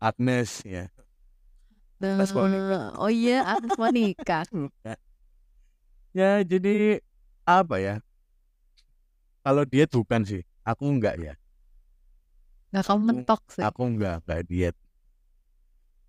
Agnes 0.00 0.64
ya. 0.64 0.88
Agnes 2.00 2.32
mau 2.32 2.48
nikah. 2.48 2.96
Oh 2.96 3.12
iya, 3.12 3.44
Agnes 3.44 3.76
mau 3.76 3.92
nikah. 3.92 4.44
Ya 6.12 6.44
jadi 6.44 7.00
apa 7.48 7.80
ya? 7.80 8.04
Kalau 9.40 9.64
diet 9.64 9.88
bukan 9.88 10.28
sih. 10.28 10.44
Aku 10.60 10.84
enggak 10.92 11.16
ya. 11.16 11.32
Nggak 12.68 12.84
kamu 12.84 13.00
mentok 13.08 13.40
sih. 13.48 13.64
Aku 13.64 13.88
enggak, 13.88 14.20
enggak 14.20 14.44
diet. 14.44 14.76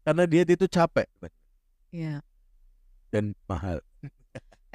Karena 0.04 0.28
diet 0.28 0.52
itu 0.52 0.68
capek 0.68 1.08
Iya. 1.96 2.20
dan 3.16 3.32
mahal. 3.48 3.80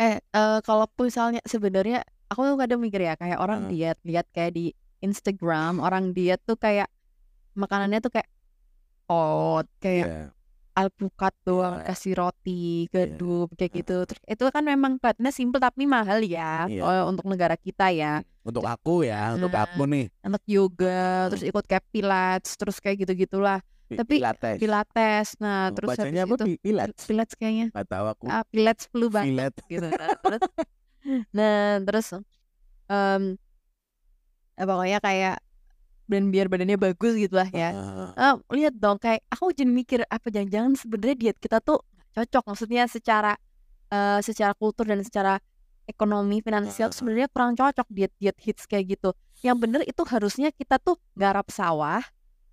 Eh, 0.00 0.16
eh, 0.16 0.58
kalau 0.64 0.88
misalnya 0.96 1.44
sebenarnya 1.44 2.08
aku 2.32 2.48
tuh 2.48 2.56
kadang 2.56 2.80
mikir 2.80 3.04
ya 3.04 3.12
kayak 3.12 3.36
orang 3.36 3.68
Heeh. 3.68 3.92
diet, 3.92 3.98
lihat 4.08 4.32
kayak 4.32 4.56
di 4.56 4.72
Instagram 5.00 5.78
orang 5.78 6.10
diet 6.10 6.42
tuh 6.42 6.54
kayak 6.54 6.90
makanannya 7.54 7.98
tuh 7.98 8.12
kayak 8.12 8.28
oat, 9.06 9.66
kayak 9.78 10.06
Iya. 10.06 10.24
alpukat 10.74 11.34
doang, 11.42 11.80
Iya. 11.80 11.86
kasih 11.86 12.12
roti, 12.14 12.86
Iya. 12.86 12.92
gaduh 12.94 13.50
kayak 13.50 13.72
gitu. 13.74 13.96
Terus 14.04 14.20
itu 14.22 14.42
kan 14.48 14.62
memang 14.62 14.92
kelihatannya 14.96 15.32
simple 15.32 15.58
tapi 15.58 15.84
mahal 15.84 16.20
ya 16.20 16.66
Iya. 16.66 16.82
oh, 16.82 17.10
untuk 17.10 17.26
negara 17.26 17.54
kita 17.54 17.90
ya. 17.90 18.22
Untuk 18.42 18.62
aku 18.62 19.02
ya, 19.02 19.34
untuk 19.34 19.50
Nah. 19.50 19.66
aku 19.66 19.82
nih. 19.84 20.06
Untuk 20.22 20.44
yoga, 20.46 21.28
terus 21.28 21.42
ikut 21.42 21.64
kayak 21.64 21.84
pilates, 21.90 22.54
terus 22.54 22.78
kayak 22.78 23.02
gitu-gitulah. 23.02 23.58
Tapi 23.88 24.20
Pilates. 24.20 24.60
Pilates. 24.60 25.28
Nah, 25.40 25.72
Oh, 25.72 25.74
terus 25.74 25.88
Bacanya 25.96 26.22
apa? 26.22 26.36
itu 26.36 26.44
Pi- 26.44 26.60
Pilates. 26.60 27.02
pilates 27.08 27.34
kayaknya. 27.34 27.66
Enggak 27.72 27.88
tahu 27.88 28.06
aku. 28.06 28.24
Ah, 28.28 28.44
pilates 28.44 28.84
flu 28.86 29.08
banget 29.08 29.32
Pilet. 29.32 29.54
gitu. 29.64 29.88
Nah, 29.88 30.12
terus 30.20 30.42
nah, 31.32 31.68
terus 31.80 32.06
em 32.86 33.22
eh, 34.58 34.66
pokoknya 34.66 34.98
kayak 34.98 35.36
dan 36.08 36.32
biar 36.32 36.48
badannya 36.48 36.80
bagus 36.80 37.14
gitu 37.14 37.36
lah 37.36 37.48
ya. 37.52 37.70
Ah, 38.16 38.34
Eh, 38.34 38.34
lihat 38.58 38.74
dong 38.74 38.96
kayak 38.98 39.22
aku 39.28 39.52
jadi 39.52 39.68
mikir 39.68 40.00
apa 40.08 40.26
jangan-jangan 40.28 40.72
sebenarnya 40.74 41.16
diet 41.16 41.38
kita 41.38 41.60
tuh 41.60 41.84
cocok 42.16 42.42
maksudnya 42.48 42.84
secara 42.88 43.36
eh, 43.88 44.20
secara 44.20 44.52
kultur 44.52 44.84
dan 44.84 45.00
secara 45.04 45.36
ekonomi 45.84 46.44
finansial 46.44 46.90
Ah. 46.90 46.96
sebenarnya 46.96 47.28
kurang 47.32 47.56
cocok 47.56 47.88
diet-diet 47.88 48.36
hits 48.40 48.68
kayak 48.68 48.98
gitu. 48.98 49.12
Yang 49.40 49.56
bener 49.62 49.80
itu 49.84 50.02
harusnya 50.04 50.52
kita 50.52 50.76
tuh 50.76 50.98
garap 51.14 51.48
sawah, 51.48 52.02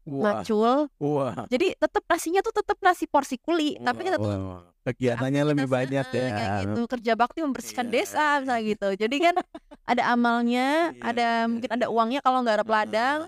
Wah, 0.05 0.45
macul. 0.45 0.85
wah. 0.95 1.49
Jadi 1.49 1.73
tetap 1.73 2.05
nasinya 2.05 2.39
tuh 2.39 2.53
tetap 2.53 2.77
nasi 2.77 3.05
porsi 3.05 3.35
kuli, 3.35 3.73
tapi 3.81 4.05
kita 4.05 4.21
tuh 4.21 4.29
Wah, 4.29 4.61
wah. 4.61 4.63
Kegiatannya 4.85 5.41
lebih 5.49 5.65
banyak 5.65 6.05
ya. 6.05 6.29
kayak 6.29 6.49
gitu 6.61 6.81
kerja 6.85 7.11
bakti 7.17 7.41
membersihkan 7.41 7.89
Iya. 7.89 7.93
desa 8.05 8.25
misalnya 8.37 8.63
gitu 8.63 8.87
jadi 8.93 9.15
kan 9.17 9.35
ada 9.81 10.03
amalnya 10.13 10.93
Iya, 10.93 11.01
ada 11.01 11.25
iya. 11.41 11.49
mungkin 11.49 11.69
ada 11.73 11.85
uangnya 11.89 12.21
kalau 12.21 12.45
nggak 12.45 12.61
ada 12.61 12.65
ladang 12.69 13.19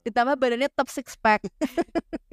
ditambah 0.00 0.32
badannya 0.32 0.68
tetap 0.72 0.88
six 0.88 1.12
pack 1.12 1.44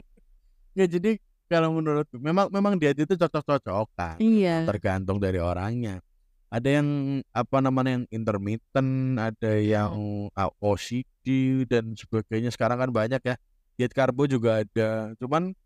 Ya 0.71 0.87
jadi 0.87 1.19
kalau 1.51 1.75
menurutku 1.75 2.15
memang 2.15 2.47
memang 2.47 2.79
diet 2.79 2.95
itu 2.95 3.11
cocok-cocokan. 3.11 4.15
iya 4.23 4.63
tergantung 4.63 5.19
dari 5.19 5.35
orangnya. 5.35 5.99
Ada 6.47 6.79
yang 6.79 6.87
apa 7.31 7.57
namanya 7.59 7.99
yang 7.99 8.05
intermittent, 8.07 8.91
ada 9.15 9.51
yang 9.55 9.91
uh, 10.31 10.51
OCD 10.59 11.27
dan 11.67 11.91
sebagainya. 11.91 12.51
Sekarang 12.51 12.79
kan 12.79 12.87
banyak 12.87 13.19
ya. 13.19 13.35
Diet 13.81 13.97
karbo 13.97 14.29
juga 14.29 14.61
ada. 14.61 15.17
Cuman 15.17 15.57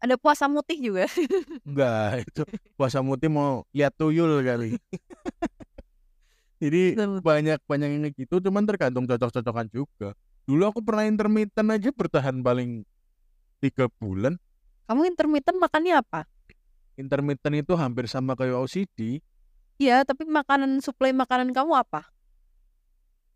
ada 0.00 0.16
puasa 0.16 0.48
mutih 0.48 0.80
juga 0.80 1.04
enggak 1.68 2.24
itu 2.24 2.42
puasa 2.74 3.04
mutih 3.04 3.28
mau 3.28 3.68
lihat 3.76 3.92
tuyul 3.92 4.40
kali. 4.40 4.80
Jadi 6.64 6.96
banyak 7.20 7.60
banyak 7.68 7.88
yang 7.92 8.02
kayak 8.08 8.16
gitu. 8.16 8.40
Cuman 8.40 8.64
tergantung 8.64 9.04
cocok-cocokan 9.04 9.68
juga. 9.68 10.16
Dulu 10.48 10.62
aku 10.72 10.80
pernah 10.80 11.04
intermittent 11.04 11.68
aja 11.68 11.92
bertahan 11.92 12.40
paling 12.40 12.88
tiga 13.60 13.86
bulan. 14.00 14.40
kamu 14.90 15.06
intermittent 15.08 15.56
makannya 15.56 15.94
apa 16.02 16.26
Intermittent 16.98 17.64
itu 17.64 17.72
hampir 17.78 18.10
sama 18.10 18.34
kayak 18.36 18.58
OCD. 18.58 19.22
iya 19.78 20.02
tapi 20.02 20.26
makanan 20.26 20.82
suplai 20.82 21.14
makanan 21.14 21.54
kamu 21.54 21.78
apa 21.78 22.10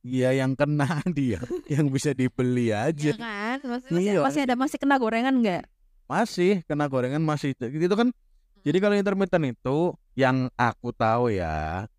Iya 0.07 0.31
yang 0.39 0.55
kena 0.55 0.87
dia, 1.19 1.43
yang 1.67 1.91
bisa 1.91 2.15
dibeli 2.15 2.71
aja. 2.71 3.11
kan 3.19 3.59
masih, 3.59 3.91
masih, 3.91 4.03
Iya, 4.07 4.23
masih 4.23 4.41
ada 4.47 4.55
masih 4.55 4.79
kena 4.79 4.97
gorengan 4.97 5.35
nggak 5.35 5.67
Masih 6.07 6.63
kena 6.65 6.87
gorengan 6.87 7.19
masih. 7.21 7.59
Itu 7.59 7.99
kan 7.99 8.15
jadi 8.63 8.79
kalau 8.79 8.95
intermittent 8.95 9.51
itu 9.51 9.79
yang 10.15 10.47
aku 10.55 10.95
tahu 10.95 11.35
ya 11.35 11.91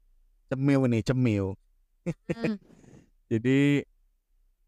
cemil 0.47 0.87
nih 0.87 1.03
cemil. 1.03 1.59
Hmm. 2.31 2.55
Jadi 3.31 3.83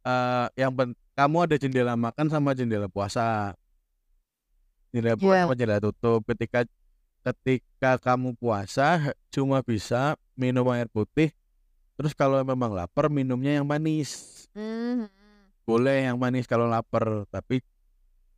eh 0.04 0.48
yang 0.60 0.76
pen- 0.76 1.00
kamu 1.16 1.48
ada 1.48 1.56
jendela 1.56 1.96
makan 1.96 2.28
sama 2.28 2.52
jendela 2.52 2.92
puasa. 2.92 3.56
Jendela 4.92 5.16
puasa 5.16 5.32
Iya. 5.32 5.44
sama 5.48 5.56
jendela 5.56 5.80
tutup. 5.80 6.20
Ketika 6.28 6.68
ketika 7.24 7.92
kamu 8.04 8.36
puasa 8.36 9.16
cuma 9.32 9.64
bisa 9.64 10.20
minum 10.36 10.68
air 10.72 10.92
putih 10.92 11.32
Terus 12.00 12.16
kalau 12.16 12.40
memang 12.48 12.72
lapar 12.72 13.12
minumnya 13.12 13.60
yang 13.60 13.68
manis. 13.68 14.48
Mhm. 14.56 15.12
Boleh 15.68 16.08
yang 16.08 16.16
manis 16.16 16.48
kalau 16.48 16.64
lapar, 16.64 17.28
tapi 17.28 17.60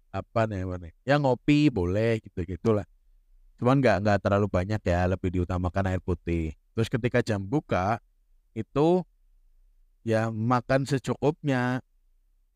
apa 0.09 0.49
namanya? 0.49 0.89
Ya 1.05 1.21
ngopi 1.21 1.69
boleh 1.69 2.17
gitu-gitulah. 2.25 2.89
Cuman 3.61 3.77
nggak 3.77 4.01
nggak 4.01 4.19
terlalu 4.25 4.49
banyak 4.49 4.81
ya, 4.81 5.05
lebih 5.05 5.29
diutamakan 5.29 5.93
air 5.93 6.01
putih. 6.01 6.57
Terus 6.73 6.89
ketika 6.89 7.21
jam 7.21 7.45
buka 7.45 8.01
itu 8.57 9.05
ya 10.01 10.33
makan 10.33 10.89
secukupnya. 10.89 11.85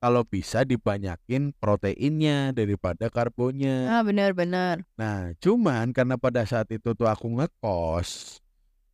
Kalau 0.01 0.21
bisa 0.21 0.61
dibanyakin 0.65 1.53
proteinnya 1.57 2.53
daripada 2.53 3.09
karbonya. 3.09 3.89
Ah, 3.89 4.03
benar 4.05 4.37
benar. 4.37 4.85
Nah, 4.97 5.33
cuman 5.41 5.89
karena 5.93 6.13
pada 6.17 6.45
saat 6.45 6.69
itu 6.69 6.93
tuh 6.93 7.09
aku 7.09 7.25
ngekos, 7.41 8.37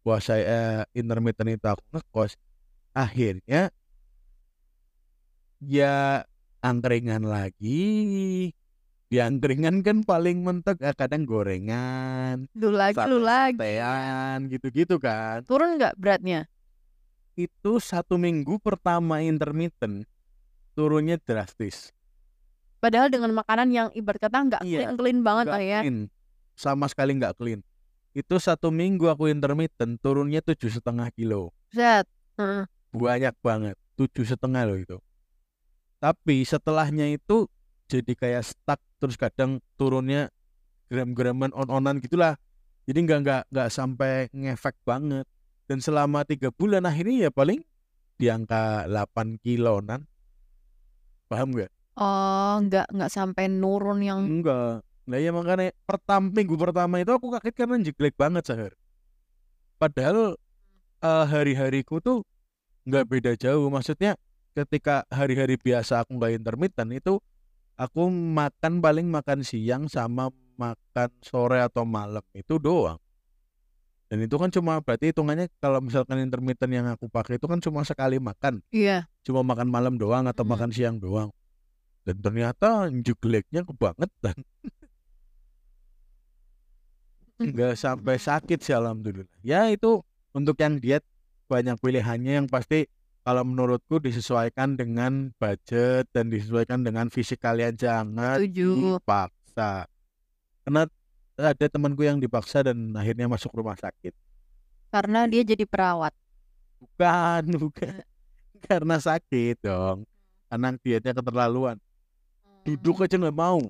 puasa 0.01 0.37
eh, 0.37 0.81
intermittent 0.91 1.55
itu 1.55 1.65
aku 1.65 1.81
ngekos, 1.93 2.35
akhirnya 2.91 3.69
ya 5.61 6.25
angkringan 6.59 7.25
lagi. 7.25 8.51
Di 9.11 9.19
angkringan 9.19 9.83
kan 9.83 10.07
paling 10.07 10.39
mentok 10.39 10.79
eh, 10.79 10.95
kadang 10.95 11.27
gorengan, 11.27 12.47
Lu 12.55 12.71
lagi, 12.71 12.95
lu 13.05 13.19
lagi. 13.19 13.59
gitu-gitu 14.47 14.95
kan. 14.97 15.43
Turun 15.43 15.75
nggak 15.75 15.99
beratnya? 15.99 16.47
Itu 17.35 17.83
satu 17.83 18.15
minggu 18.15 18.59
pertama 18.63 19.19
intermittent 19.19 20.07
turunnya 20.71 21.19
drastis. 21.19 21.91
Padahal 22.79 23.11
dengan 23.11 23.35
makanan 23.35 23.69
yang 23.69 23.87
ibarat 23.91 24.17
kata 24.23 24.37
nggak 24.47 24.61
Iya, 24.63 24.79
clean 24.87 24.95
clean 24.97 25.19
banget 25.21 25.45
lah 25.51 25.61
ya. 25.61 25.79
clean. 25.83 26.07
Sama 26.55 26.87
sekali 26.87 27.11
nggak 27.19 27.35
clean. 27.35 27.59
Itu 28.11 28.43
satu 28.43 28.75
minggu 28.75 29.07
aku 29.07 29.31
intermittent 29.31 29.99
turunnya 30.03 30.43
tujuh 30.43 30.67
setengah 30.67 31.07
kilo. 31.15 31.55
Set. 31.71 32.07
Banyak 32.91 33.35
banget. 33.39 33.79
Tujuh 33.95 34.27
setengah 34.27 34.67
loh 34.67 34.79
itu. 34.79 34.97
Tapi 36.01 36.43
setelahnya 36.43 37.07
itu 37.13 37.47
jadi 37.87 38.11
kayak 38.15 38.43
stuck 38.43 38.81
terus 38.99 39.15
kadang 39.15 39.63
turunnya 39.79 40.27
gram-graman 40.91 41.55
on-onan 41.55 42.03
gitulah. 42.03 42.35
Jadi 42.83 42.99
nggak 43.07 43.19
nggak 43.23 43.43
nggak 43.47 43.69
sampai 43.71 44.27
ngefek 44.35 44.75
banget. 44.83 45.23
Dan 45.69 45.79
selama 45.79 46.27
tiga 46.27 46.51
bulan 46.51 46.83
akhirnya 46.83 47.27
ya 47.27 47.31
paling 47.31 47.63
di 48.19 48.27
angka 48.27 48.91
8 48.91 49.39
kilonan. 49.39 50.03
Paham 51.31 51.55
nggak? 51.55 51.71
Oh, 51.95 52.59
nggak 52.59 52.91
nggak 52.91 53.11
sampai 53.11 53.47
nurun 53.47 54.03
yang 54.03 54.19
Enggak. 54.27 54.83
Nah 55.11 55.19
ya 55.19 55.35
makanya 55.35 55.75
pertama 55.83 56.31
minggu 56.31 56.55
pertama 56.55 57.03
itu 57.03 57.11
aku 57.11 57.35
kaget 57.35 57.51
karena 57.51 57.75
jelek 57.83 58.15
banget 58.15 58.47
sahur. 58.47 58.71
Padahal 59.75 60.39
eh, 61.03 61.25
hari-hariku 61.27 61.99
tuh 61.99 62.23
nggak 62.87 63.05
beda 63.11 63.31
jauh. 63.35 63.67
Maksudnya 63.67 64.15
ketika 64.55 65.03
hari-hari 65.11 65.59
biasa 65.59 66.07
aku 66.07 66.15
nggak 66.15 66.39
intermittent 66.39 66.95
itu 66.95 67.19
aku 67.75 68.07
makan 68.07 68.79
paling 68.79 69.11
makan 69.11 69.43
siang 69.43 69.91
sama 69.91 70.31
makan 70.55 71.09
sore 71.19 71.59
atau 71.59 71.83
malam 71.83 72.23
itu 72.31 72.55
doang. 72.55 72.95
Dan 74.11 74.27
itu 74.27 74.35
kan 74.35 74.51
cuma 74.51 74.79
berarti 74.83 75.15
hitungannya 75.15 75.47
kalau 75.63 75.79
misalkan 75.79 76.19
intermittent 76.19 76.71
yang 76.71 76.87
aku 76.87 77.07
pakai 77.07 77.39
itu 77.39 77.47
kan 77.47 77.59
cuma 77.63 77.83
sekali 77.83 78.19
makan. 78.19 78.59
iya. 78.71 79.07
Cuma 79.23 79.43
makan 79.43 79.71
malam 79.71 79.95
doang 79.95 80.27
atau 80.27 80.43
Mm. 80.43 80.51
makan 80.51 80.69
siang 80.71 80.95
doang. 80.99 81.31
Dan 82.03 82.19
ternyata 82.19 82.91
jeleknya 82.91 83.63
kebangetan. 83.63 84.35
Nggak 87.49 87.73
sampai 87.79 88.15
sakit 88.21 88.59
sih 88.61 88.75
alhamdulillah. 88.75 89.29
Ya 89.41 89.65
itu 89.73 90.03
untuk 90.35 90.59
yang 90.61 90.77
diet 90.77 91.01
banyak 91.49 91.77
pilihannya. 91.81 92.43
Yang 92.43 92.47
pasti 92.53 92.79
kalau 93.25 93.41
menurutku 93.45 93.97
disesuaikan 93.97 94.77
dengan 94.77 95.33
budget 95.37 96.09
dan 96.13 96.29
disesuaikan 96.29 96.85
dengan 96.85 97.09
fisik 97.09 97.41
kalian. 97.41 97.73
Jangan 97.73 98.37
Setuju. 98.41 98.99
dipaksa. 99.01 99.89
Karena 100.61 100.85
ada 101.41 101.65
temanku 101.65 102.05
yang 102.05 102.21
dipaksa 102.21 102.61
dan 102.61 102.93
akhirnya 102.93 103.25
masuk 103.25 103.51
rumah 103.57 103.77
sakit. 103.77 104.13
Karena 104.93 105.25
dia 105.25 105.41
jadi 105.41 105.65
perawat. 105.65 106.13
bukan 106.81 107.43
bukan. 107.67 108.01
Karena 108.61 108.95
sakit 109.01 109.57
dong. 109.65 110.05
Karena 110.49 110.73
dietnya 110.77 111.13
keterlaluan. 111.17 111.77
Duduk 112.61 113.05
aja 113.05 113.17
nggak 113.17 113.37
mau. 113.37 113.61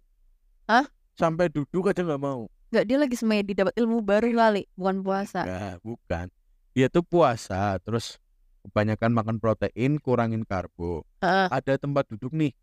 Hah? 0.68 0.88
sampai 1.22 1.52
duduk 1.52 1.92
aja 1.92 2.02
nggak 2.02 2.22
mau 2.22 2.48
Nggak 2.72 2.86
dia 2.88 2.98
lagi 2.98 3.16
semedi 3.20 3.52
dapat 3.52 3.76
ilmu 3.76 4.00
baru 4.00 4.32
kali, 4.32 4.64
bukan 4.80 5.04
puasa. 5.04 5.44
Enggak, 5.44 5.76
bukan. 5.84 6.26
Dia 6.72 6.88
tuh 6.88 7.04
puasa, 7.04 7.76
terus 7.84 8.16
kebanyakan 8.64 9.12
makan 9.12 9.38
protein, 9.44 10.00
kurangin 10.00 10.48
karbo. 10.48 11.04
Heeh. 11.20 11.52
Ada 11.52 11.76
tempat 11.76 12.08
duduk 12.08 12.32
nih, 12.32 12.56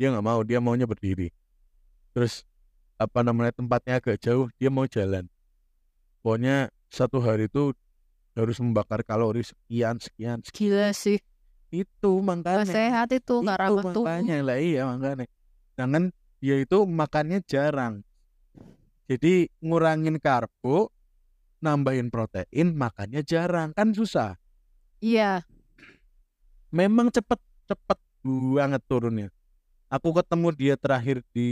dia 0.00 0.08
nggak 0.08 0.24
mau, 0.24 0.40
dia 0.40 0.56
maunya 0.56 0.88
berdiri. 0.88 1.28
Terus 2.16 2.48
apa 2.96 3.20
namanya 3.20 3.52
tempatnya 3.52 4.00
agak 4.00 4.24
jauh, 4.24 4.48
dia 4.56 4.72
mau 4.72 4.88
jalan. 4.88 5.28
Pokoknya 6.24 6.72
satu 6.88 7.20
hari 7.20 7.52
itu 7.52 7.76
harus 8.32 8.56
membakar 8.56 9.04
kalori 9.04 9.44
sekian 9.44 10.00
sekian. 10.00 10.40
sekian. 10.40 10.56
Gila 10.56 10.88
sih. 10.96 11.20
Itu 11.68 12.24
makanya. 12.24 12.68
sehat 12.68 13.12
itu, 13.12 13.44
nggak 13.44 13.58
Itu 13.60 13.64
rawat 13.68 13.84
tubuh. 13.84 14.04
makanya 14.08 14.36
lah 14.40 14.56
iya 14.56 14.88
makanya. 14.88 15.28
Jangan 15.76 16.08
dia 16.40 16.56
itu 16.56 16.78
makannya 16.88 17.44
jarang. 17.44 18.00
Jadi 19.10 19.50
ngurangin 19.58 20.16
karbo, 20.22 20.90
nambahin 21.58 22.10
protein, 22.10 22.74
makannya 22.74 23.22
jarang 23.26 23.74
kan 23.74 23.90
susah. 23.94 24.38
Iya. 25.02 25.42
Memang 26.70 27.10
cepet 27.10 27.38
cepet 27.66 27.98
banget 28.54 28.82
turunnya. 28.86 29.28
Aku 29.92 30.14
ketemu 30.16 30.48
dia 30.56 30.74
terakhir 30.78 31.20
di 31.34 31.50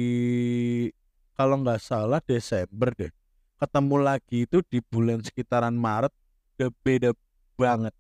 kalau 1.37 1.61
nggak 1.61 1.83
salah 1.83 2.23
Desember 2.25 2.95
deh. 2.97 3.13
Ketemu 3.61 3.97
lagi 4.01 4.49
itu 4.49 4.65
di 4.65 4.81
bulan 4.81 5.21
sekitaran 5.21 5.77
Maret, 5.77 6.15
udah 6.57 6.71
beda 6.81 7.11
banget. 7.61 7.95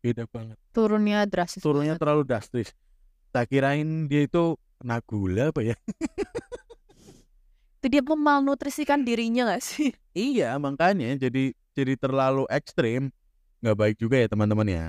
Beda 0.00 0.24
banget. 0.28 0.56
Turunnya 0.72 1.28
drastis. 1.28 1.60
Turunnya 1.60 1.96
banget. 1.96 2.00
terlalu 2.00 2.22
drastis. 2.24 2.68
Tak 3.28 3.52
kirain 3.52 4.08
dia 4.08 4.24
itu 4.24 4.56
kena 4.80 5.04
gula 5.04 5.52
apa 5.52 5.60
ya? 5.60 5.76
Itu 7.84 7.92
dia 7.92 8.00
memalnutrisikan 8.00 9.04
dirinya 9.04 9.44
nggak 9.52 9.60
sih? 9.60 9.92
Iya, 10.16 10.56
makanya 10.56 11.20
jadi 11.20 11.52
jadi 11.76 12.00
terlalu 12.00 12.48
ekstrim. 12.48 13.12
Nggak 13.60 13.76
baik 13.76 13.96
juga 14.00 14.24
ya 14.24 14.28
teman-teman 14.32 14.64
ya. 14.72 14.88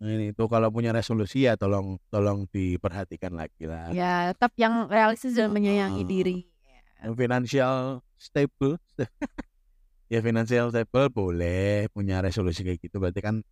Nah, 0.00 0.08
ini 0.16 0.32
tuh 0.32 0.48
kalau 0.48 0.72
punya 0.72 0.96
resolusi 0.96 1.44
ya 1.44 1.60
tolong 1.60 2.00
tolong 2.08 2.48
diperhatikan 2.48 3.36
lagi 3.36 3.68
lah. 3.68 3.92
Ya, 3.92 4.32
tetap 4.32 4.56
yang 4.56 4.88
realistis 4.88 5.36
dan 5.36 5.52
menyayangi 5.52 6.00
Ah. 6.00 6.08
diri. 6.08 6.48
Yang 7.04 7.14
Financial 7.20 7.76
stable. 8.16 8.80
ya 10.08 10.24
financial 10.24 10.72
stable 10.72 11.12
boleh 11.12 11.92
punya 11.92 12.24
resolusi 12.24 12.64
kayak 12.64 12.80
gitu 12.80 12.96
berarti 12.96 13.20
kan 13.20 13.44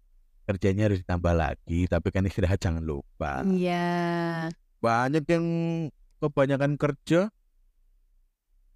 kerjanya 0.49 0.89
harus 0.89 1.05
ditambah 1.05 1.37
lagi 1.37 1.85
tapi 1.85 2.09
kan 2.09 2.25
istirahat 2.25 2.57
jangan 2.57 2.81
lupa. 2.81 3.45
Iya. 3.45 4.49
Banyak 4.81 5.29
yang 5.29 5.47
kebanyakan 6.17 6.81
kerja 6.81 7.29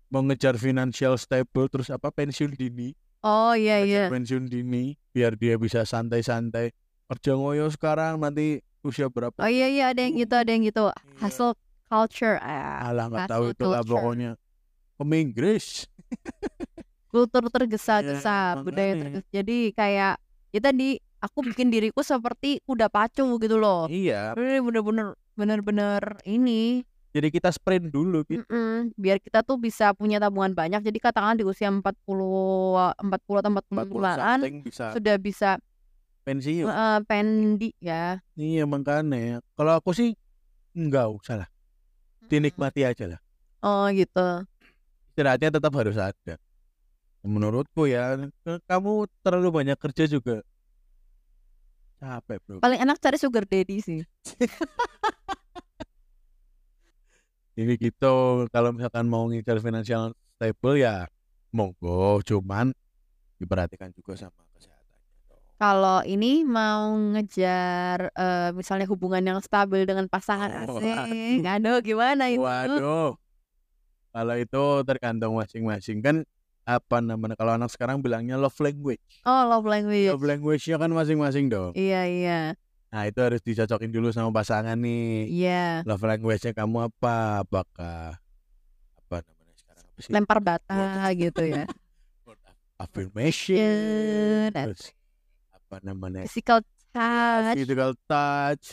mengejar 0.08 0.54
financial 0.56 1.18
stable 1.18 1.66
terus 1.70 1.90
apa 1.90 2.10
pensiun 2.10 2.54
dini. 2.54 2.94
Oh 3.26 3.52
iya 3.56 3.82
iya. 3.82 4.06
Pensiun 4.06 4.46
dini 4.46 4.94
biar 5.10 5.34
dia 5.34 5.58
bisa 5.58 5.82
santai-santai 5.82 6.70
kerja 7.06 7.32
ngoyo 7.34 7.70
sekarang 7.70 8.18
nanti 8.18 8.62
usia 8.82 9.10
berapa 9.10 9.34
Oh 9.42 9.50
iya 9.50 9.66
iya 9.66 9.90
ada 9.90 10.00
yang 10.02 10.14
gitu 10.14 10.34
ada 10.38 10.50
yang 10.50 10.62
gitu. 10.62 10.86
Iya. 10.90 11.18
Hustle 11.22 11.54
culture. 11.86 12.38
Ah, 12.42 12.90
alah 12.90 13.06
nggak 13.10 13.30
tahu 13.30 13.44
itu 13.54 13.64
lah 13.66 13.82
pokoknya 13.82 14.34
Inggris 14.96 15.86
kultur 17.12 17.48
tergesa-gesa, 17.48 18.60
Iya, 18.60 18.62
budaya 18.62 18.92
tergesa. 18.98 19.26
Jadi 19.32 19.72
kayak 19.72 20.20
ya 20.52 20.60
tadi 20.60 21.00
aku 21.20 21.38
bikin 21.52 21.72
diriku 21.72 22.04
seperti 22.04 22.60
kuda 22.64 22.92
pacu 22.92 23.24
gitu 23.40 23.56
loh. 23.56 23.88
iya 23.88 24.36
bener-bener 24.36 25.16
bener-bener 25.36 26.20
ini 26.28 26.84
jadi 27.16 27.32
kita 27.32 27.48
sprint 27.48 27.88
dulu 27.88 28.20
gitu. 28.28 28.44
Mm-mm, 28.44 28.92
biar 28.92 29.16
kita 29.16 29.40
tuh 29.40 29.56
bisa 29.56 29.96
punya 29.96 30.20
tabungan 30.20 30.52
banyak. 30.52 30.84
Jadi 30.84 31.00
katakan 31.00 31.40
di 31.40 31.48
usia 31.48 31.72
40 31.72 31.80
40 31.80 33.40
atau 33.40 33.50
40 33.56 33.72
40 33.72 33.88
bulanan 33.88 34.38
something 34.44 34.60
bisa 34.60 34.84
sudah 34.92 35.16
bisa 35.16 35.50
pensiun. 36.28 36.68
Eh, 36.68 36.98
pendi 37.08 37.72
ya. 37.80 38.20
iya 38.36 38.68
makanya. 38.68 39.40
Kalau 39.56 39.72
aku 39.80 39.96
sih 39.96 40.12
enggak 40.76 41.08
usah 41.08 41.40
lah. 41.40 41.48
Dinikmati 42.28 42.84
aja 42.84 43.16
lah. 43.16 43.20
Oh 43.64 43.88
gitu. 43.88 44.44
istirahatnya 45.16 45.56
tetap 45.56 45.72
harus 45.72 45.96
ada. 45.96 46.36
Menurutku 47.24 47.88
ya 47.88 48.28
kamu 48.68 49.08
terlalu 49.24 49.48
banyak 49.64 49.78
kerja 49.80 50.04
juga. 50.04 50.44
Capek 51.96 52.38
bro. 52.44 52.60
Paling 52.60 52.84
enak 52.84 53.00
cari 53.00 53.16
sugar 53.16 53.48
daddy 53.48 53.80
sih. 53.80 54.00
Jadi 57.56 57.72
gitu 57.80 58.44
kalau 58.52 58.70
misalkan 58.76 59.08
mau 59.08 59.24
ngincar 59.32 59.56
financial 59.64 60.12
stable 60.36 60.76
ya 60.76 61.08
monggo 61.56 62.20
cuman 62.20 62.76
diperhatikan 63.40 63.88
juga 63.96 64.12
sama 64.20 64.44
kesehatannya 64.52 65.00
dong. 65.32 65.40
Kalau 65.56 65.98
ini 66.04 66.44
mau 66.44 66.92
ngejar 67.16 68.12
eh, 68.12 68.50
misalnya 68.52 68.84
hubungan 68.92 69.24
yang 69.24 69.40
stabil 69.40 69.88
dengan 69.88 70.04
pasangan 70.04 70.68
Oh, 70.68 70.76
asing, 70.76 71.48
aduh 71.48 71.80
gimana 71.80 72.28
itu? 72.28 72.44
Waduh. 72.44 73.16
Kalau 74.12 74.34
itu 74.36 74.64
tergantung 74.84 75.32
masing-masing 75.40 76.04
kan 76.04 76.16
apa 76.68 76.98
namanya 77.00 77.38
kalau 77.40 77.56
anak 77.56 77.72
sekarang 77.72 78.04
bilangnya 78.04 78.36
love 78.36 78.56
language. 78.60 79.00
Oh 79.24 79.48
love 79.48 79.64
language. 79.64 80.12
Love 80.12 80.28
language-nya 80.28 80.76
kan 80.76 80.92
masing-masing 80.92 81.48
dong. 81.48 81.72
Iya 81.72 82.04
iya 82.04 82.40
Nah, 82.96 83.12
itu 83.12 83.20
harus 83.20 83.44
dicocokin 83.44 83.92
dulu 83.92 84.08
sama 84.08 84.32
pasangan 84.32 84.72
nih. 84.72 85.28
iya. 85.28 85.84
Love 85.84 86.00
language-nya 86.00 86.56
kamu 86.56 86.88
apa? 86.88 87.44
Apakah 87.44 88.16
apa 88.96 89.16
namanya 89.20 89.52
sekarang 89.60 89.84
apa 89.84 89.98
sih? 90.00 90.12
Lempar 90.16 90.38
bata 90.40 91.12
gitu 91.12 91.44
ya. 91.44 91.68
Affirmation. 92.80 94.48
Yeah, 94.48 94.48
Terus 94.48 94.96
apa 95.52 95.76
namanya? 95.84 96.24
Physical 96.24 96.64
touch, 96.88 97.52
Physical 97.52 97.92
touch. 98.08 98.64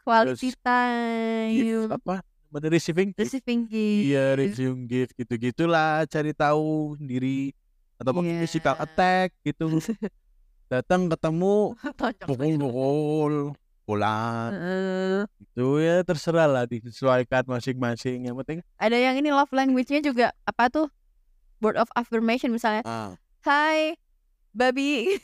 quality 0.00 0.56
time, 0.64 1.92
apa? 1.92 2.24
Namanya 2.48 2.68
receiving 2.72 3.12
gift. 3.12 3.28
receiving 3.28 3.68
gift. 3.68 4.04
Iya, 4.08 4.24
receiving 4.40 4.84
gift 4.88 5.12
gitu-gitulah 5.12 6.08
cari 6.08 6.32
tahu 6.32 6.96
sendiri 6.96 7.52
atau 8.00 8.16
pakai 8.16 8.32
Iya. 8.32 8.40
physical 8.40 8.74
attack 8.80 9.36
gitu. 9.44 9.68
Datang 10.72 11.12
ketemu 11.12 11.76
pukul-pukul 12.24 13.52
pulang 13.86 14.50
Heeh. 14.50 15.22
itu 15.38 15.66
ya 15.78 16.02
terserah 16.02 16.44
lah 16.44 16.64
disesuaikan 16.66 17.46
masing-masing 17.46 18.26
yang 18.26 18.34
penting 18.42 18.58
Ada 18.76 18.98
yang 18.98 19.14
ini 19.14 19.30
love 19.30 19.48
language-nya 19.48 20.02
juga 20.02 20.34
apa 20.42 20.66
tuh? 20.66 20.90
Word 21.62 21.78
of 21.78 21.88
affirmation 21.94 22.50
misalnya. 22.50 22.82
ah 22.84 23.14
Hai, 23.40 23.94
babi. 24.50 25.14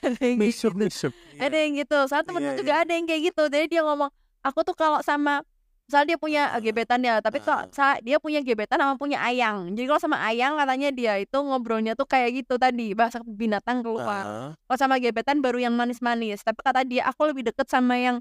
ada 0.00 0.18
yang 0.22 0.38
misuk 0.38 0.72
gitu. 0.72 0.80
misuk 0.80 1.12
Ada 1.36 1.56
yang 1.58 1.72
gitu. 1.76 1.98
Soalnya 2.06 2.24
temenku 2.24 2.52
Iya, 2.54 2.58
juga 2.62 2.72
iya. 2.72 2.82
ada 2.86 2.92
yang 2.94 3.04
kayak 3.04 3.22
gitu. 3.28 3.42
Jadi 3.50 3.66
dia 3.68 3.82
ngomong, 3.84 4.08
aku 4.40 4.58
tuh 4.62 4.72
kalau 4.72 5.02
sama 5.02 5.42
misalnya 5.86 6.06
dia 6.08 6.18
punya 6.18 6.42
Ah. 6.48 6.58
gebetan 6.58 7.00
ya, 7.00 7.18
tapi 7.18 7.38
kok 7.38 7.70
dia 8.02 8.18
punya 8.18 8.42
gebetan 8.42 8.76
sama 8.76 8.94
punya 8.94 9.22
ayang. 9.22 9.70
Jadi 9.70 9.86
kalau 9.86 10.02
sama 10.02 10.18
ayang 10.20 10.54
katanya 10.54 10.90
dia 10.90 11.14
itu 11.16 11.36
ngobrolnya 11.36 11.94
tuh 11.94 12.04
kayak 12.04 12.42
gitu 12.42 12.54
tadi, 12.56 12.90
bahasa 12.92 13.22
binatang 13.22 13.80
keluar. 13.80 14.24
Ah, 14.26 14.50
Kalau 14.58 14.78
sama 14.78 14.98
gebetan 14.98 15.38
baru 15.38 15.62
yang 15.62 15.74
manis-manis. 15.74 16.42
Tapi 16.42 16.58
kata 16.60 16.82
dia 16.82 17.06
aku 17.06 17.30
lebih 17.30 17.46
deket 17.46 17.66
sama 17.66 17.94
yang 17.94 18.18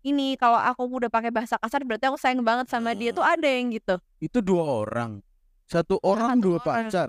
ini. 0.00 0.38
Kalau 0.38 0.56
aku 0.56 0.86
udah 0.88 1.08
pakai 1.08 1.28
bahasa 1.28 1.58
kasar 1.58 1.82
berarti 1.82 2.06
aku 2.06 2.16
sayang 2.16 2.40
banget 2.40 2.70
sama 2.70 2.94
dia. 2.94 3.10
Tuh 3.10 3.22
ada 3.22 3.44
yang 3.44 3.70
gitu. 3.70 3.98
itu 4.18 4.38
dua 4.38 4.82
orang 4.82 5.22
satu 5.64 5.98
orang 6.00 6.34
satu 6.34 6.42
dua 6.42 6.56
orang. 6.56 6.66
pacar 6.90 7.08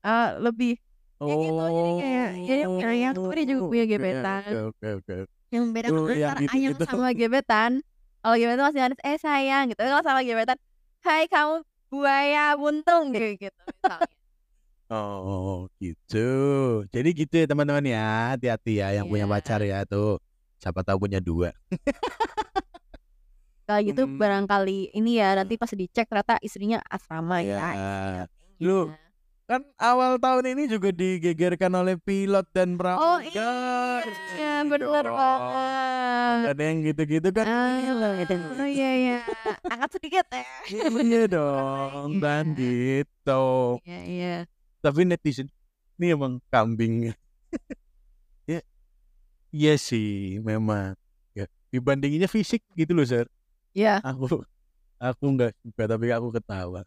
Ah, 0.00 0.34
lebih 0.36 0.78
Ya 1.20 1.26
gitu, 1.28 1.52
jadi 1.52 1.92
kayak- 2.00 2.32
jadi 2.40 2.62
kayak 2.80 2.96
yang 2.96 3.12
tuh 3.12 3.30
dia 3.30 3.44
juga 3.44 3.62
punya 3.68 3.84
gebetan. 3.84 4.40
oke 4.40 4.88
oke 4.88 4.88
oke 4.96 5.14
yang 5.50 5.64
beda 5.68 5.86
yang 5.86 5.98
antara 6.00 6.40
gitu- 6.40 6.54
ayang 6.56 6.72
gitu. 6.72 6.84
sama 6.86 7.08
gebetan 7.12 7.70
kalau 8.20 8.36
gebetan 8.36 8.62
masih 8.62 8.80
manis 8.80 9.00
eh 9.00 9.16
sayang 9.16 9.64
gitu 9.68 9.80
kalau 9.80 10.02
sama 10.02 10.20
gebetan 10.20 10.58
hai 11.02 11.24
kamu 11.26 11.64
buaya 11.88 12.54
buntung 12.54 13.10
gitu 13.10 13.28
gitu 13.40 13.60
misalnya. 13.66 14.14
oh 14.90 15.66
gitu 15.78 16.28
jadi 16.88 17.08
gitu 17.10 17.34
ya 17.36 17.46
teman-teman 17.46 17.84
ya 17.84 18.06
hati-hati 18.34 18.72
ya 18.78 18.88
yang 18.92 19.06
punya 19.06 19.24
Iya. 19.24 19.32
pacar 19.32 19.60
ya 19.62 19.78
tuh 19.84 20.20
siapa 20.56 20.82
tahu 20.82 21.08
punya 21.08 21.18
dua 21.18 21.50
kalau 23.66 23.80
gitu 23.82 24.02
Hmm. 24.04 24.18
barangkali 24.18 24.90
ini 24.92 25.22
ya 25.22 25.34
nanti 25.34 25.54
pas 25.54 25.70
dicek 25.70 26.04
ternyata 26.04 26.42
istrinya 26.42 26.82
asrama 26.84 27.38
ya, 27.38 27.54
Ya. 27.54 27.70
Iya. 27.70 28.24
Lu, 28.60 28.90
kan 29.50 29.66
awal 29.82 30.14
tahun 30.22 30.54
ini 30.54 30.70
juga 30.70 30.94
digegerkan 30.94 31.74
oleh 31.74 31.98
pilot 31.98 32.46
dan 32.54 32.78
oh 32.78 32.78
pramugari 32.78 34.14
iya 34.38 34.62
bener 34.62 35.02
dong. 35.02 35.18
banget. 35.18 36.54
Ada 36.54 36.62
yang 36.62 36.78
gitu-gitu 36.86 37.28
kan? 37.34 37.44
Ah, 37.50 37.82
oh 38.62 38.68
iya 38.70 38.90
iya. 38.94 39.18
Angkat 39.66 39.90
sedikit 39.98 40.22
ya 40.30 40.46
iya 41.02 41.22
dong 41.26 42.22
kan 42.22 42.54
gitu. 42.54 43.82
Iya 43.82 44.00
iya. 44.06 44.34
Tapi 44.78 45.02
netizen 45.02 45.50
ini 45.98 46.14
emang 46.14 46.38
kambing. 46.54 47.10
Ya 48.46 48.62
iya 49.50 49.74
sih 49.74 50.38
memang. 50.46 50.94
Ya 51.34 51.50
dibandinginnya 51.74 52.30
fisik 52.30 52.62
gitu 52.78 52.94
loh 52.94 53.02
sir. 53.02 53.26
Ya 53.74 53.98
aku 54.06 54.46
aku 55.02 55.24
nggak 55.26 55.58
suka 55.58 55.90
tapi 55.90 56.14
aku 56.14 56.30
ketawa 56.38 56.86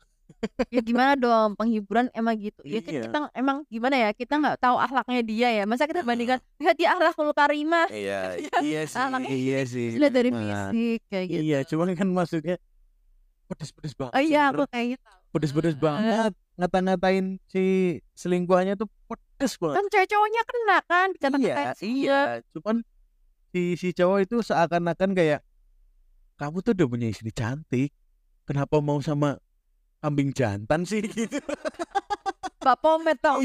ya 0.67 0.79
gimana 0.79 1.13
dong 1.13 1.53
penghiburan 1.53 2.07
emang 2.11 2.35
gitu. 2.35 2.61
Ya 2.63 2.79
kan 2.79 2.91
Iya. 2.91 3.01
kita 3.03 3.17
emang 3.33 3.57
gimana 3.67 3.95
ya 3.95 4.09
kita 4.11 4.33
nggak 4.35 4.57
tahu 4.57 4.75
akhlaknya 4.77 5.21
dia 5.21 5.47
ya. 5.51 5.63
Masa 5.63 5.85
kita 5.85 6.01
bandingkan 6.01 6.39
lihat 6.61 6.75
dia 6.75 6.89
akhlakul 6.91 7.31
karimah 7.31 7.87
iya 7.89 8.35
Iya. 8.43 8.57
iya 8.59 8.81
sih 8.83 8.99
makanya 9.01 9.29
iya 9.31 9.59
sih. 9.63 9.87
Lihat 9.95 10.13
dari 10.13 10.29
memang. 10.29 10.71
fisik 10.71 10.99
kayak 11.07 11.25
gitu. 11.27 11.41
iya 11.41 11.59
cuman 11.63 11.87
kan 11.93 12.07
maksudnya 12.07 12.55
pedes-pedes 13.45 13.93
banget 13.93 14.13
oh 14.13 14.21
iya 14.21 14.41
aku 14.49 14.63
kayak 14.67 14.87
gitu. 14.97 15.07
Pedes-pedes 15.29 15.75
banget 15.75 16.31
ngata-ngatain 16.53 17.41
si 17.49 17.63
selingkuhannya 18.13 18.77
tuh 18.77 18.85
pedes 19.05 19.57
banget. 19.57 19.75
Kan 19.81 19.85
cewek-ceweknya 19.89 20.41
kena 20.45 20.77
kan 20.85 21.09
kata 21.17 21.37
iya 21.37 21.55
iya 21.81 22.19
cuman 22.53 22.85
si 23.49 23.73
si 23.73 23.89
cowok 23.91 24.19
itu 24.23 24.41
seakan-akan 24.41 25.13
kayak 25.13 25.41
kamu 26.33 26.61
tuh 26.61 26.73
udah 26.73 26.87
punya 26.87 27.07
istri 27.07 27.29
cantik 27.29 27.93
kenapa 28.43 28.81
mau 28.81 28.97
sama 28.99 29.37
kambing 30.03 30.35
jantan 30.35 30.83
sih. 30.83 30.99
Gitu 30.99 31.39
mbak 32.63 32.79
pomet 32.79 33.19
tau. 33.19 33.43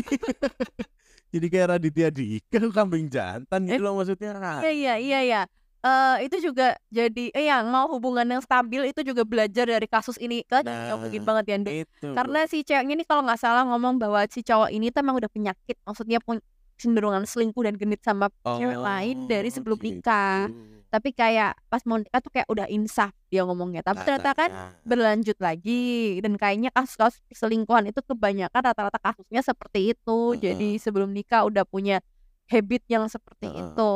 Jadi 1.29 1.47
kayak 1.51 1.67
Raditya 1.77 2.09
Dika 2.09 2.59
kambing 2.71 3.11
jantan 3.11 3.67
gitu 3.67 3.83
loh 3.83 3.99
maksudnya 4.01 4.63
iya 4.65 4.71
iya 4.73 4.95
iya 4.99 5.21
iya. 5.23 5.43
Eh, 5.79 6.27
itu 6.27 6.51
juga 6.51 6.75
jadi 6.91 7.31
eh 7.31 7.47
yang 7.47 7.71
mau 7.71 7.87
hubungan 7.87 8.27
yang 8.27 8.43
stabil 8.43 8.91
itu 8.91 9.07
juga 9.07 9.23
belajar 9.23 9.67
dari 9.71 9.87
kasus 9.87 10.19
ini. 10.19 10.43
Kan 10.47 10.67
Nah, 10.67 10.99
mungkin 10.99 11.23
banget 11.23 11.45
ya 11.55 11.57
itu. 11.87 12.09
Karena 12.15 12.41
si 12.51 12.67
ceweknya 12.67 12.99
ini 12.99 13.05
kalau 13.07 13.23
nggak 13.23 13.39
salah 13.39 13.63
ngomong 13.63 13.99
bahwa 13.99 14.27
si 14.27 14.43
cowok 14.43 14.75
ini 14.75 14.91
tuh 14.91 15.07
emang 15.07 15.23
udah 15.23 15.31
penyakit 15.31 15.79
maksudnya 15.87 16.19
punya 16.19 16.43
cenderungan 16.79 17.27
selingkuh 17.27 17.67
dan 17.67 17.75
genit 17.75 18.01
sama 18.07 18.31
cewek 18.47 18.79
lain 18.79 19.27
dari 19.27 19.51
sebelum 19.51 19.77
gitu. 19.83 19.99
nikah. 19.99 20.47
Tapi 20.89 21.13
kayak 21.13 21.53
pas 21.69 21.85
mau 21.85 22.01
nikah 22.01 22.17
tuh 22.25 22.33
kayak 22.33 22.49
udah 22.49 22.65
insaf 22.73 23.13
dia 23.29 23.45
ngomongnya. 23.45 23.85
Tapi 23.85 24.01
ternyata 24.09 24.33
kan 24.33 24.51
berlanjut 24.89 25.37
lagi 25.37 26.17
dan 26.25 26.41
kayaknya 26.41 26.73
kasus-kasus 26.73 27.21
selingkuhan 27.29 27.93
itu 27.93 28.01
kebanyakan 28.01 28.73
rata-rata 28.73 28.97
kasusnya 28.97 29.45
seperti 29.45 29.93
itu. 29.93 30.19
Heeh. 30.33 30.41
jadi 30.41 30.69
sebelum 30.81 31.13
nikah 31.13 31.45
udah 31.45 31.69
punya 31.69 32.01
habit 32.49 32.89
yang 32.89 33.05
seperti 33.11 33.53
Heeh. 33.53 33.69
itu. 33.69 33.93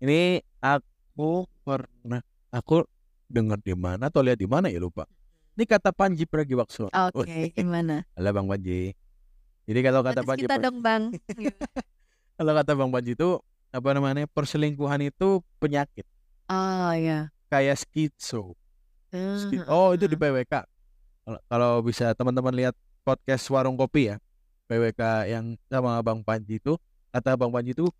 Ini 0.00 0.44
aku 0.60 1.44
pernah 1.64 2.20
aku 2.52 2.84
dengar 3.30 3.60
di 3.64 3.72
mana 3.72 4.12
atau 4.12 4.20
lihat 4.20 4.36
di 4.36 4.48
mana 4.48 4.68
ya 4.68 4.76
lupa. 4.76 5.08
Ini 5.56 5.64
kata 5.64 5.92
Panji 5.92 6.24
Pragiwaksono. 6.28 6.92
Oke 7.16 7.52
gimana? 7.52 8.04
Halo 8.12 8.28
Bang 8.32 8.48
Panji 8.48 8.92
jadi 9.70 9.80
kalau 9.86 10.02
kata 10.02 10.26
Panji 10.26 10.44
kita 10.44 10.58
dong 10.58 10.82
bang. 10.82 11.14
Kalau 12.40 12.56
kata 12.56 12.72
Bang 12.72 12.88
Panji 12.88 13.12
itu 13.12 13.36
apa 13.70 13.88
namanya 13.92 14.24
perselingkuhan 14.26 14.98
itu 15.06 15.44
penyakit. 15.60 16.02
Oh 16.50 16.90
ya 16.90 17.30
kayak 17.50 17.78
skitso 17.78 18.54
Ski- 19.10 19.66
oh 19.66 19.90
itu 19.94 20.06
di 20.06 20.14
PWK 20.14 20.54
kalau, 21.26 21.40
kalau 21.50 21.72
bisa 21.82 22.14
teman-teman 22.14 22.54
lihat 22.54 22.74
podcast 23.02 23.42
warung 23.50 23.74
kopi 23.74 24.14
ya 24.14 24.16
PWK 24.66 25.02
yang 25.26 25.44
sama 25.66 25.98
Bang 26.00 26.22
Panji 26.22 26.62
itu 26.62 26.78
kata 27.10 27.34
Bang 27.34 27.50
Panji 27.50 27.74
itu 27.74 27.90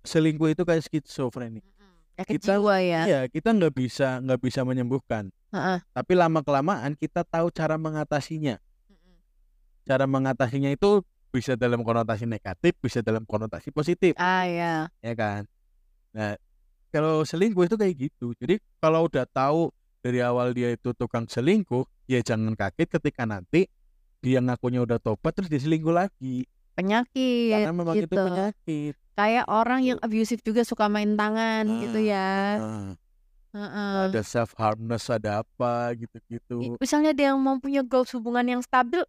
selingkuh 0.00 0.48
itu 0.48 0.64
kayak 0.64 0.80
skizofrenia 0.80 1.60
ya 2.16 2.24
kita- 2.24 2.56
jiwa 2.56 2.76
ya. 2.80 3.02
Iya, 3.08 3.20
kita 3.32 3.48
nggak 3.52 3.72
bisa 3.72 4.20
nggak 4.20 4.40
bisa 4.44 4.60
menyembuhkan. 4.60 5.32
Heeh. 5.52 5.78
Tapi 5.80 6.12
lama 6.12 6.44
kelamaan 6.44 6.92
kita 6.92 7.24
tahu 7.24 7.48
cara 7.48 7.80
mengatasinya. 7.80 8.60
Cara 9.82 10.04
mengatasinya 10.04 10.70
itu 10.70 11.00
bisa 11.30 11.54
dalam 11.54 11.80
konotasi 11.80 12.26
negatif, 12.26 12.74
bisa 12.78 13.00
dalam 13.00 13.22
konotasi 13.22 13.70
positif, 13.70 14.18
ah 14.18 14.42
ya 14.42 14.90
ya 14.98 15.14
kan? 15.14 15.46
Nah, 16.10 16.34
kalau 16.90 17.22
selingkuh 17.22 17.70
itu 17.70 17.76
kayak 17.78 17.94
gitu. 17.96 18.34
Jadi 18.34 18.58
kalau 18.82 19.06
udah 19.06 19.22
tahu 19.24 19.70
dari 20.02 20.18
awal 20.20 20.50
dia 20.50 20.74
itu 20.74 20.90
tukang 20.90 21.30
selingkuh, 21.30 21.86
ya 22.10 22.18
jangan 22.18 22.58
kaget 22.58 22.98
ketika 22.98 23.22
nanti 23.24 23.70
dia 24.18 24.42
ngakunya 24.42 24.82
udah 24.82 24.98
tobat 24.98 25.32
terus 25.32 25.48
diselingkuh 25.48 25.94
lagi. 25.94 26.44
penyakit 26.74 27.52
Karena 27.52 27.72
memang 27.76 27.94
itu 27.94 28.08
gitu 28.08 28.16
penyakit. 28.16 28.94
kayak 29.12 29.44
orang 29.46 29.80
yang 29.84 29.98
abusive 30.00 30.40
juga 30.40 30.64
suka 30.64 30.88
main 30.88 31.12
tangan 31.12 31.66
gitu 31.78 31.98
Ah, 31.98 32.08
ya 32.08 32.30
Nah, 32.56 32.90
Heeh. 33.50 33.98
ada 34.08 34.22
self 34.22 34.54
harmness, 34.56 35.10
ada 35.10 35.42
apa 35.42 35.92
gitu-gitu. 35.92 36.78
misalnya 36.78 37.10
dia 37.10 37.34
yang 37.34 37.40
mau 37.42 37.58
punya 37.58 37.82
goals 37.82 38.14
hubungan 38.14 38.46
yang 38.46 38.62
stabil 38.62 39.02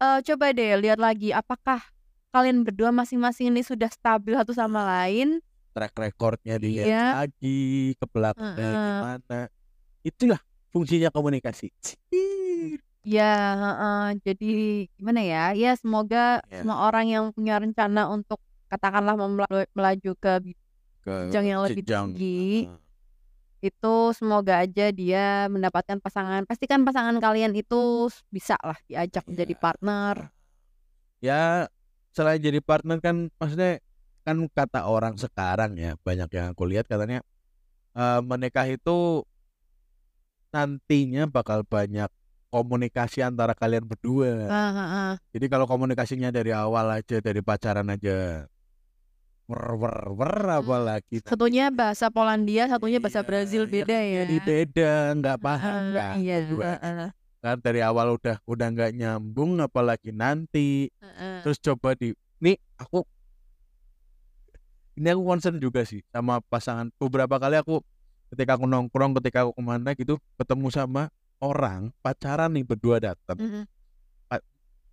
eh, 0.00 0.18
coba 0.24 0.46
deh 0.52 0.70
lihat 0.80 0.98
lagi 0.98 1.30
apakah 1.30 1.80
kalian 2.30 2.62
berdua 2.62 2.90
masing-masing 2.94 3.50
ini 3.50 3.62
sudah 3.62 3.90
stabil 3.90 4.34
satu 4.38 4.54
sama 4.54 4.86
lain 4.86 5.42
track 5.70 5.94
recordnya 5.98 6.58
dilihat 6.58 6.86
Iya. 6.88 7.06
lagi 7.24 7.60
ke 7.94 8.04
belakangnya 8.10 8.70
Heeh. 8.74 8.84
gimana 8.86 9.38
itulah 10.02 10.40
fungsinya 10.70 11.10
komunikasi 11.10 11.70
Cih. 11.78 12.78
Iya, 13.00 13.32
heeh. 13.56 14.04
Jadi 14.20 14.52
gimana 15.00 15.20
ya, 15.24 15.44
ya 15.56 15.72
semoga 15.78 16.44
Iya. 16.52 16.62
semua 16.62 16.84
orang 16.84 17.06
yang 17.08 17.24
punya 17.32 17.56
rencana 17.56 18.12
untuk 18.12 18.36
katakanlah 18.68 19.16
melaju 19.72 20.12
ke 20.20 20.32
Ke 21.00 21.12
jenjang 21.32 21.46
yang 21.48 21.60
lebih 21.64 21.82
tinggi, 21.82 22.68
heeh. 22.68 22.78
Itu 23.60 23.94
semoga 24.16 24.64
aja 24.64 24.88
dia 24.88 25.46
mendapatkan 25.52 26.00
pasangan 26.00 26.48
pastikan 26.48 26.80
pasangan 26.82 27.16
kalian 27.20 27.52
itu 27.52 28.08
bisa 28.32 28.56
lah 28.64 28.76
diajak 28.88 29.24
menjadi 29.28 29.52
Iya. 29.54 29.62
partner. 29.62 30.14
Ya, 31.20 31.68
selain 32.16 32.40
jadi 32.40 32.64
partner 32.64 32.98
kan 33.04 33.28
maksudnya 33.36 33.84
kan 34.24 34.40
kata 34.48 34.88
orang 34.88 35.20
sekarang 35.20 35.76
ya, 35.76 35.96
banyak 36.00 36.28
yang 36.32 36.56
aku 36.56 36.64
lihat 36.64 36.88
katanya, 36.88 37.20
eee, 37.96 38.20
menikah 38.24 38.64
itu 38.64 39.24
nantinya 40.50 41.28
bakal 41.30 41.62
banyak 41.62 42.10
komunikasi 42.50 43.22
antara 43.22 43.54
kalian 43.54 43.86
berdua. 43.86 44.50
Ah, 44.50 44.70
heeh. 44.74 45.12
Jadi 45.38 45.46
kalau 45.46 45.68
komunikasinya 45.70 46.34
dari 46.34 46.50
awal 46.50 46.90
aja, 46.90 47.22
dari 47.22 47.38
pacaran 47.44 47.86
aja 47.86 48.48
wer 49.50 49.66
wer 49.74 49.98
wer 50.14 50.36
apalagi 50.62 51.18
Satunya 51.26 51.74
bahasa 51.74 52.06
Polandia, 52.06 52.70
satunya 52.70 53.02
bahasa 53.02 53.20
Iya, 53.20 53.26
Brazil 53.26 53.62
beda 53.66 53.98
ya. 53.98 54.22
jadi 54.22 54.36
beda, 54.46 54.92
nggak 55.18 55.36
paham 55.42 55.74
Heeh, 55.82 55.94
kan 55.98 56.14
iya, 56.22 56.36
dua 56.46 56.70
heeh. 56.78 57.10
kan 57.42 57.56
dari 57.58 57.80
awal 57.82 58.14
udah 58.14 58.38
udah 58.46 58.66
nggak 58.70 58.90
nyambung 58.94 59.58
apalagi 59.58 60.14
nanti. 60.14 60.86
Heeh. 61.02 61.42
Terus 61.42 61.58
coba 61.58 61.98
di 61.98 62.14
nih 62.38 62.54
aku 62.78 63.02
ini 64.94 65.08
aku 65.10 65.22
concern 65.24 65.56
juga 65.58 65.82
sih 65.82 66.04
sama 66.14 66.38
pasangan. 66.46 66.92
Beberapa 67.00 67.40
kali 67.40 67.58
aku 67.58 67.82
ketika 68.30 68.54
aku 68.54 68.70
nongkrong, 68.70 69.16
ketika 69.18 69.48
aku 69.48 69.56
ke 69.58 69.62
mana 69.64 69.90
gitu 69.98 70.14
ketemu 70.38 70.68
sama 70.70 71.02
orang 71.42 71.90
pacaran 72.04 72.52
nih 72.54 72.62
berdua 72.62 73.00
datang. 73.02 73.34
Mhm. 73.40 73.62
Pa 74.28 74.38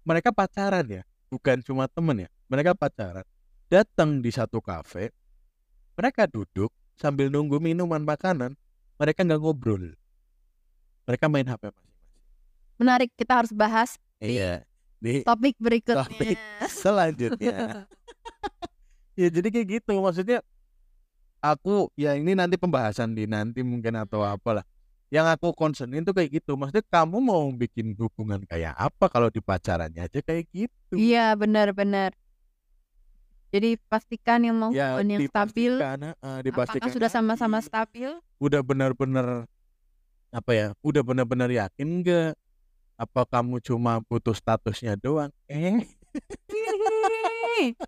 mereka 0.08 0.32
pacaran 0.32 0.88
ya, 0.88 1.04
bukan 1.28 1.60
cuma 1.62 1.86
temen 1.92 2.26
ya, 2.26 2.30
mereka 2.48 2.72
pacaran. 2.74 3.28
Datang 3.68 4.24
di 4.24 4.32
satu 4.32 4.64
kafe, 4.64 5.12
mereka 6.00 6.24
duduk 6.24 6.72
sambil 6.96 7.28
nunggu 7.28 7.60
minuman, 7.60 8.00
makanan, 8.00 8.56
mereka 8.96 9.28
nggak 9.28 9.44
ngobrol. 9.44 9.92
Mereka 11.04 11.28
main 11.28 11.44
HP 11.44 11.68
masing-masing. 11.68 12.16
Menarik, 12.80 13.10
kita 13.20 13.44
harus 13.44 13.52
bahas 13.52 14.00
di 14.24 14.40
Iya, 14.40 14.64
di 15.04 15.20
topik 15.28 15.60
berikutnya. 15.60 16.08
topik 16.08 16.38
selanjutnya. 16.72 17.58
Ya 19.18 19.34
jadi 19.34 19.50
kayak 19.50 19.82
gitu 19.82 19.98
maksudnya 19.98 20.46
aku 21.42 21.90
ya 21.98 22.14
ini 22.14 22.38
nanti 22.38 22.54
pembahasan 22.54 23.18
di 23.18 23.26
nanti 23.26 23.66
mungkin 23.66 23.98
atau 23.98 24.22
Mhm. 24.22 24.38
apalah. 24.38 24.62
Yang 25.10 25.26
aku 25.34 25.48
concernin 25.58 26.06
tuh 26.06 26.14
kayak 26.14 26.38
gitu. 26.38 26.54
Maksudnya 26.54 26.86
kamu 26.86 27.18
mau 27.18 27.50
bikin 27.50 27.98
hubungan 27.98 28.46
kayak 28.46 28.78
apa 28.78 29.10
kalau 29.10 29.34
di 29.34 29.42
pacarannya 29.42 30.06
aja 30.06 30.22
kayak 30.22 30.46
gitu. 30.54 30.94
Iya, 30.94 31.34
benar 31.34 31.74
benar. 31.74 32.14
Jadi 33.48 33.80
pastikan 33.88 34.44
yang 34.44 34.56
mau 34.56 34.70
Ya 34.70 35.00
yang 35.00 35.24
stabil, 35.24 35.72
dipastikan, 35.80 35.98
heeh, 36.04 36.16
apakah 36.20 36.44
dipastikan 36.44 36.90
sudah 36.92 37.10
sama-sama 37.10 37.58
lagi. 37.58 37.68
stabil? 37.68 38.10
Udah 38.38 38.60
benar-benar 38.60 39.48
apa 40.30 40.52
ya? 40.52 40.68
Udah 40.84 41.02
benar-benar 41.02 41.48
yakin 41.48 42.04
enggak? 42.04 42.36
Apa 42.96 43.24
kamu 43.24 43.62
cuma 43.62 44.04
butuh 44.04 44.34
statusnya 44.34 44.98
doang? 44.98 45.32
Eh. 45.48 45.80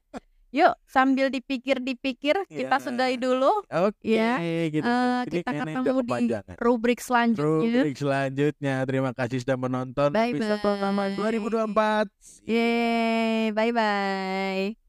Yuk, 0.50 0.74
sambil 0.84 1.30
dipikir-dipikir 1.30 2.34
kita 2.50 2.76
Ya. 2.76 2.82
sudahi 2.82 3.22
dulu 3.22 3.62
Oke, 3.70 4.18
ya. 4.18 4.42
gitu. 4.66 4.82
Eh, 4.82 5.22
Ini 5.22 5.30
kita 5.30 5.52
ketemu 5.54 5.78
di 5.78 5.90
kepanjangan. 6.02 6.56
rubrik 6.58 7.00
selanjutnya. 7.00 7.46
Rubrik 7.78 7.96
selanjutnya. 7.96 8.76
Terima 8.82 9.12
kasih 9.14 9.46
sudah 9.46 9.58
menonton 9.60 10.10
Bye 10.10 10.34
episode 10.34 10.58
pertama 10.58 11.06
bye. 11.06 11.38
2024. 11.38 12.10
Yeay, 12.50 13.54
bye 13.54 13.70
bye. 13.70 14.89